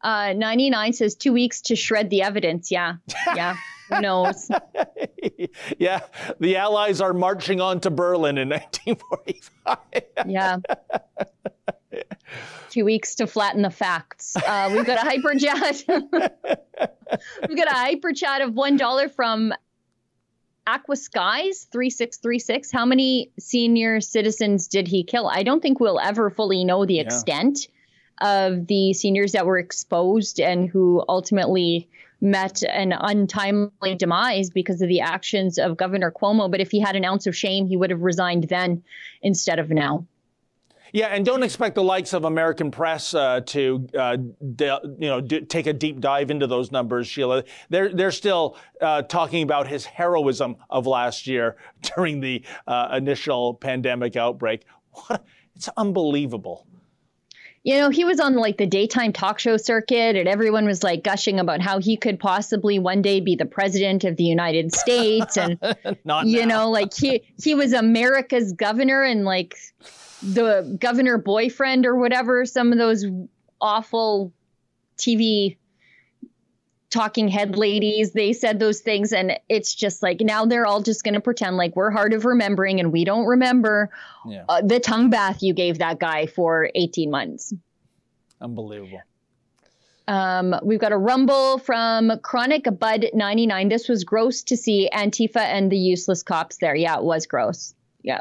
[0.02, 2.70] Uh, 99 says two weeks to shred the evidence.
[2.70, 2.96] Yeah,
[3.34, 3.56] yeah.
[3.88, 4.50] Who knows?
[5.78, 6.00] yeah,
[6.40, 9.78] the Allies are marching on to Berlin in 1945.
[10.26, 10.58] Yeah.
[12.70, 14.36] Two weeks to flatten the facts.
[14.36, 15.82] Uh, we've got a hyper chat.
[17.48, 19.52] we've got a hyper chat of one dollar from
[20.66, 22.70] Aqua Skies three six three six.
[22.70, 25.26] How many senior citizens did he kill?
[25.26, 27.02] I don't think we'll ever fully know the Yeah.
[27.04, 27.68] extent
[28.20, 31.88] of the seniors that were exposed and who ultimately
[32.20, 36.50] met an untimely demise because of the actions of Governor Cuomo.
[36.50, 38.82] But if he had an ounce of shame, he would have resigned then
[39.22, 40.06] instead of now.
[40.92, 45.20] Yeah, and don't expect the likes of American press uh, to, uh, de- you know,
[45.20, 47.44] d- take a deep dive into those numbers, Sheila.
[47.68, 51.56] They're they're still uh, talking about his heroism of last year
[51.94, 54.64] during the uh, initial pandemic outbreak.
[55.06, 55.24] What?
[55.54, 56.67] It's unbelievable.
[57.64, 61.02] You know, he was on like the daytime talk show circuit, and everyone was like
[61.02, 65.36] gushing about how he could possibly one day be the president of the United States.
[65.36, 65.58] And,
[66.04, 66.64] Not you now.
[66.64, 69.56] know, like he, he was America's governor and like
[70.22, 73.04] the governor boyfriend or whatever, some of those
[73.60, 74.32] awful
[74.96, 75.56] TV
[76.90, 79.12] talking head ladies, they said those things.
[79.12, 82.24] And it's just like now they're all just going to pretend like we're hard of
[82.24, 83.90] remembering and we don't remember
[84.26, 84.44] Yeah.
[84.48, 87.52] uh, the tongue bath you gave that guy for 18 months.
[88.40, 89.02] Unbelievable.
[90.06, 93.68] Um, we've got a rumble from Chronic Bud 99.
[93.68, 96.74] This was gross to see Antifa and the useless cops there.
[96.74, 97.74] Yeah, it was gross.
[98.02, 98.20] Yeah.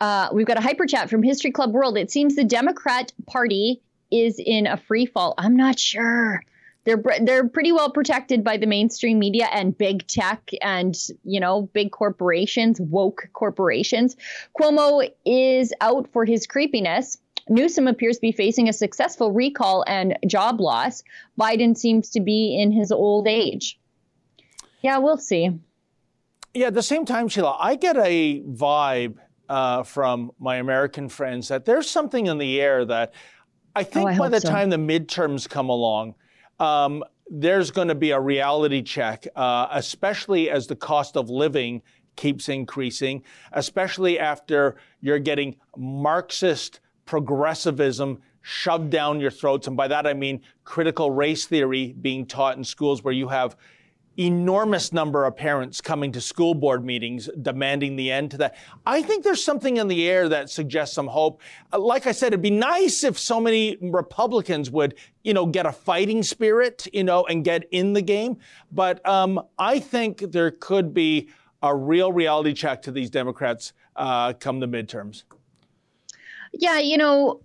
[0.00, 1.96] Uh, we've got a hyper chat from History Club World.
[1.98, 3.80] It seems the Democrat Party
[4.12, 5.34] is in a free fall.
[5.36, 6.42] I'm not sure.
[6.84, 11.62] They're they're pretty well protected by the mainstream media and big tech and you know
[11.72, 14.16] big corporations, woke corporations.
[14.58, 17.18] Cuomo is out for his creepiness.
[17.48, 21.02] Newsom appears to be facing a successful recall and job loss.
[21.38, 23.78] Biden seems to be in his old age.
[24.82, 25.50] Yeah, we'll see.
[26.54, 29.16] Yeah, at the same time, Sheila, I get a vibe
[29.48, 33.12] uh, from my American friends that there's something in the air that
[33.74, 34.48] I think Oh, I by the so.
[34.48, 36.14] time the midterms come along,
[36.60, 41.82] um, there's going to be a reality check, uh, especially as the cost of living
[42.16, 49.66] keeps increasing, especially after you're getting Marxist progressivism shoved down your throats.
[49.66, 53.56] And by that, I mean critical race theory being taught in schools where you have
[54.18, 58.56] enormous number of parents coming to school board meetings demanding the end to that.
[58.86, 61.40] I think there's something in the air that suggests some hope.
[61.72, 65.66] Uh, Like I said, it'd be nice if so many Republicans would, you know, get
[65.66, 68.38] a fighting spirit, you know, and get in the game.
[68.70, 71.28] But um, I think there could be
[71.62, 75.24] a real reality check to these Democrats uh, come the midterms.
[76.52, 77.40] Yeah, you know,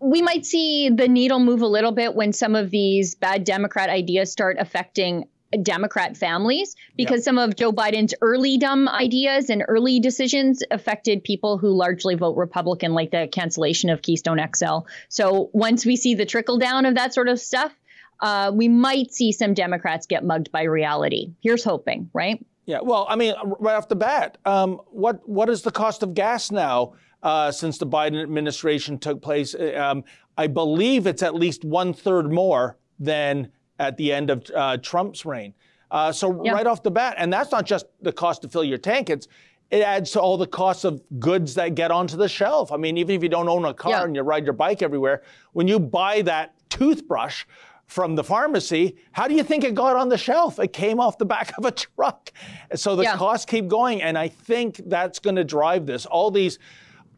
[0.00, 3.90] we might see the needle move a little bit when some of these bad Democrat
[3.90, 5.24] ideas start affecting
[5.62, 11.58] Democrat families because some of Joe Biden's early dumb ideas and early decisions affected people
[11.58, 14.80] who largely vote Republican, like the cancellation of Keystone XL.
[15.08, 17.72] So once we see the trickle down of that sort of stuff,
[18.20, 21.32] uh, we might see some Democrats get mugged by reality.
[21.42, 22.44] Here's hoping, right?
[22.64, 26.14] Yeah, well, I mean, right off the bat, um, what what is the cost of
[26.14, 26.92] gas now
[27.22, 29.54] uh, since the Biden administration took place?
[29.54, 30.04] Uh, Um,
[30.38, 35.24] I believe it's at least one third more than at the end of uh, Trump's
[35.24, 35.54] reign.
[35.90, 38.78] Uh, so right off the bat, and that's not just the cost to fill your
[38.78, 39.28] tank; it's
[39.70, 42.72] it adds to all the costs of goods that get onto the shelf.
[42.72, 45.22] I mean, even if you don't own a car and you ride your bike everywhere,
[45.52, 47.44] when you buy that toothbrush
[47.86, 50.58] from the pharmacy, how do you think it got on the shelf?
[50.58, 52.32] It came off the back of a truck.
[52.74, 54.00] So the costs keep going.
[54.02, 56.06] And I think that's going to drive this.
[56.06, 56.58] All these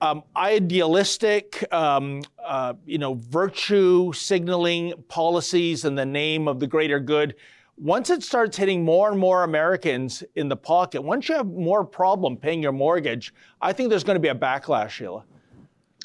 [0.05, 7.01] um, idealistic, um, uh, you know, virtue signaling policies in the name of the greater
[7.01, 7.35] good.
[7.79, 11.85] Once it starts hitting more and more Americans in the pocket, once you have more
[11.85, 13.33] problem paying your mortgage,
[13.63, 15.25] I think there's going to be a backlash, Sheila.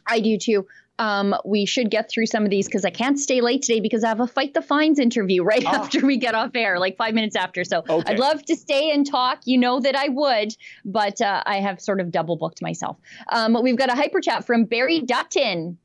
[0.08, 0.66] I do too.
[1.00, 4.04] Um, we should get through some of these because I can't stay late today because
[4.04, 7.14] I have a fight the fines interview right after we get off air, like five
[7.14, 7.64] minutes after.
[7.64, 8.14] So Okay.
[8.14, 9.39] I'd love to stay and talk.
[9.45, 10.54] You know that I would,
[10.86, 12.97] but uh, I have sort of double booked myself.
[13.32, 15.78] Um, we've got a hyper chat from Barry Dutton.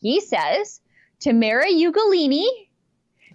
[0.00, 0.80] He says
[1.18, 2.46] Tamara Ugolini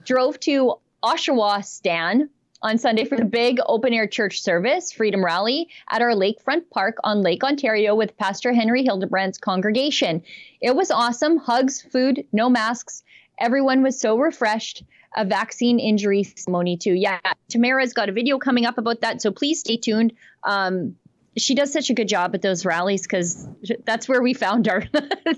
[0.05, 2.29] drove to Oshawa Stan
[2.63, 6.95] on Sunday for the big open air church service, Freedom Rally, at our lakefront park
[7.03, 10.23] on Lake Ontario with Pastor Henry Hildebrandt's congregation.
[10.61, 11.37] It was awesome.
[11.37, 13.03] Hugs, food, no masks.
[13.37, 14.83] Everyone was so refreshed.
[15.15, 16.93] A vaccine injury ceremony, too.
[16.93, 20.13] Yeah, Tamara's got a video coming up about that, so please stay tuned.
[20.43, 20.95] Um,
[21.37, 23.47] she does such a good job at those rallies because
[23.85, 24.87] that's where we found her.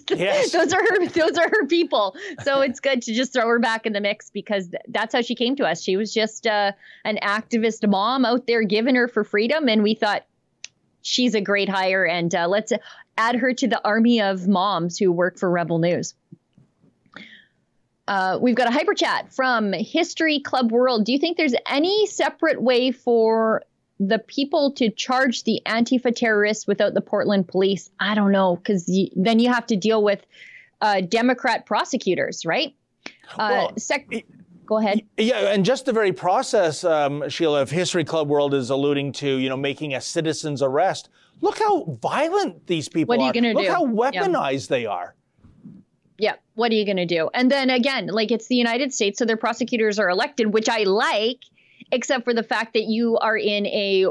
[0.10, 0.52] Yes.
[0.52, 1.08] those are her.
[1.08, 2.16] Those are her people.
[2.44, 5.22] So it's good to just throw her back in the mix because th- that's how
[5.22, 5.82] she came to us.
[5.82, 6.74] She was just uh,
[7.04, 10.26] an activist mom out there giving her for freedom, and we thought
[11.02, 12.72] she's a great hire, and uh, let's
[13.18, 16.14] add her to the army of moms who work for Rebel News.
[18.08, 21.06] Uh, we've got a hyper chat from History Club World.
[21.06, 23.64] Do you think there's any separate way for
[24.00, 27.90] the people to charge the Antifa terrorists without the Portland police?
[28.00, 28.86] I don't know, because
[29.16, 30.26] then you have to deal with
[30.82, 32.76] uh, Democrat prosecutors, right?
[33.38, 34.10] Uh, sec-
[34.66, 35.02] go ahead.
[35.18, 39.38] Yeah, and just the very process, um, Sheila, of History Club World is alluding to,
[39.38, 41.10] you know, making a citizen's arrest.
[41.42, 43.34] Look how violent these people What are you are.
[43.34, 43.60] gonna do?
[43.60, 43.94] Look how Yeah.
[44.24, 45.16] weaponized they are.
[46.18, 47.30] Yeah, what are you going to do?
[47.34, 50.84] And then again, like it's the United States, so their prosecutors are elected, which I
[50.84, 51.40] like,
[51.92, 54.08] except for the fact that you are in a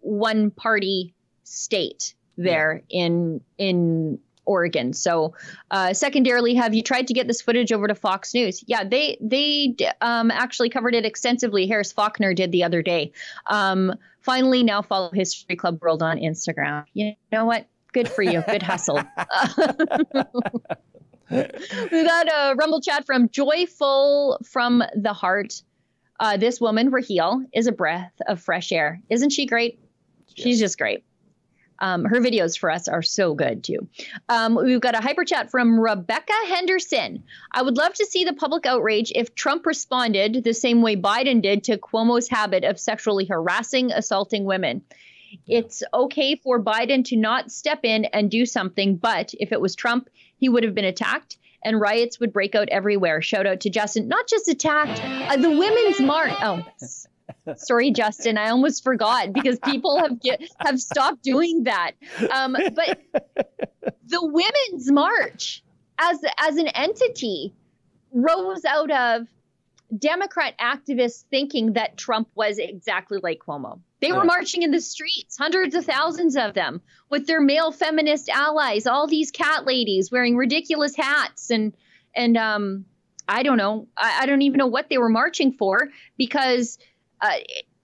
[0.00, 4.92] one party state there in in Oregon.
[4.92, 5.34] So,
[5.70, 8.64] uh, secondarily, have you tried to get this footage over to Fox News?
[8.66, 11.66] Yeah, they they um, actually covered it extensively.
[11.66, 13.12] Harris Faulkner did the other day.
[13.46, 16.84] Um, finally, now follow History Club World on Instagram.
[16.94, 17.66] You know what?
[17.92, 18.42] Good for you.
[18.48, 18.96] Good hustle.
[21.30, 25.62] we got a rumble chat from Joyful from the Heart.
[26.20, 29.00] Uh, this woman, Raheel, is a breath of fresh air.
[29.08, 29.80] Isn't she great?
[30.34, 31.02] She's just great.
[31.78, 33.88] Um, her videos for us are so good too.
[34.28, 37.24] Um, we've got a hyper chat from Rebecca Henderson.
[37.52, 41.40] I would love to see the public outrage if Trump responded the same way Biden
[41.40, 44.82] did to Cuomo's habit of sexually harassing, assaulting women.
[45.46, 49.74] It's okay for Biden to not step in and do something, but if it was
[49.74, 53.22] Trump, he would have been attacked and riots would break out everywhere.
[53.22, 54.08] Shout out to Justin.
[54.08, 56.32] Not just attacked, uh, the women's march.
[56.42, 56.64] Oh,
[57.56, 58.38] sorry, Justin.
[58.38, 61.92] I almost forgot because people have get, have stopped doing that.
[62.30, 63.00] Um, but
[64.06, 65.62] the women's march
[65.98, 67.52] as as an entity
[68.12, 69.26] rose out of
[69.96, 73.80] Democrat activists thinking that Trump was exactly like Cuomo.
[74.00, 76.80] They were marching in the streets, hundreds of thousands of them,
[77.10, 81.74] with their male feminist allies, all these cat ladies wearing ridiculous hats and
[82.14, 82.84] and um
[83.28, 83.86] I don't know.
[83.96, 86.78] I, I don't even know what they were marching for because
[87.20, 87.36] uh,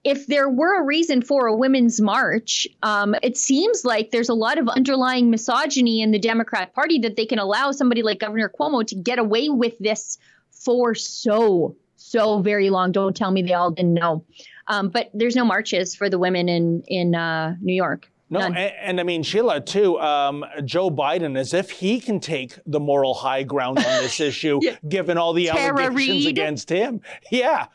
[0.03, 4.35] if there were a reason for a women's march, um, it seems like there's a
[4.35, 8.49] lot of underlying misogyny in the Democrat Party that they can allow somebody like Governor
[8.49, 10.19] Cuomo to get away with this
[10.51, 11.77] for so,
[12.07, 12.93] so very long.
[12.93, 14.25] Don't tell me they all didn't know.
[14.69, 18.11] Um, but there's no marches for the women in in uh, New York.
[18.29, 20.01] No, and, and I mean Sheila too.
[20.01, 24.61] Um, Joe Biden, as if he can take the moral high ground on this issue,
[24.89, 26.27] given all the Tara allegations Reade.
[26.29, 27.01] against him.
[27.31, 27.67] Yeah,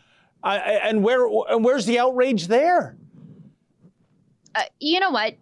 [0.44, 2.98] I, I- and where and where's the outrage there?
[4.56, 5.36] uh, you know what?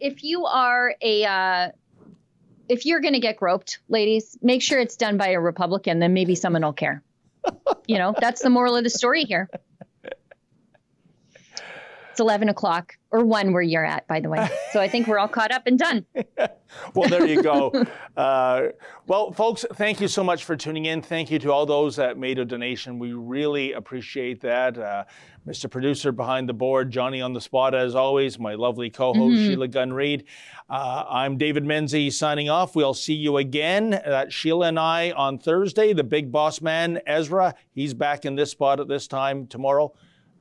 [0.00, 1.68] If you are a, uh,
[2.68, 5.98] if you're going to get groped, ladies, make sure it's done by a Republican.
[5.98, 7.02] Then maybe someone will care.
[7.86, 9.48] You know, that's the moral of the story here.
[12.14, 14.48] It's 11 o'clock or one where you're at, by the way.
[14.72, 16.06] So I think we're all caught up and done.
[16.96, 17.70] Well, there you go.
[18.16, 18.62] uh,
[19.06, 21.02] well, folks, thank you so much for tuning in.
[21.02, 22.98] Thank you to all those that made a donation.
[22.98, 24.76] We really appreciate that.
[24.76, 25.04] Uh,
[25.46, 25.70] Mr.
[25.70, 29.46] Producer behind the board, Johnny on the spot, as always, my lovely co host, Mhm.
[29.46, 30.24] Sheila Gunn Reid.
[30.68, 32.74] Uh, I'm David Menzies signing off.
[32.74, 33.90] We'll see you again.
[33.90, 35.92] That's Sheila and I on Thursday.
[35.92, 39.92] The big boss man, Ezra, he's back in this spot at this time tomorrow.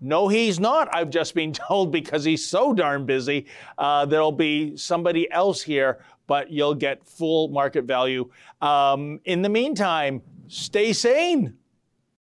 [0.04, 0.94] No, he's not.
[0.94, 3.48] I've just been told because he's so darn busy.
[3.78, 8.30] Uh, there'll be somebody else here, but you'll get full market value.
[8.62, 11.58] Um, in the meantime, stay sane.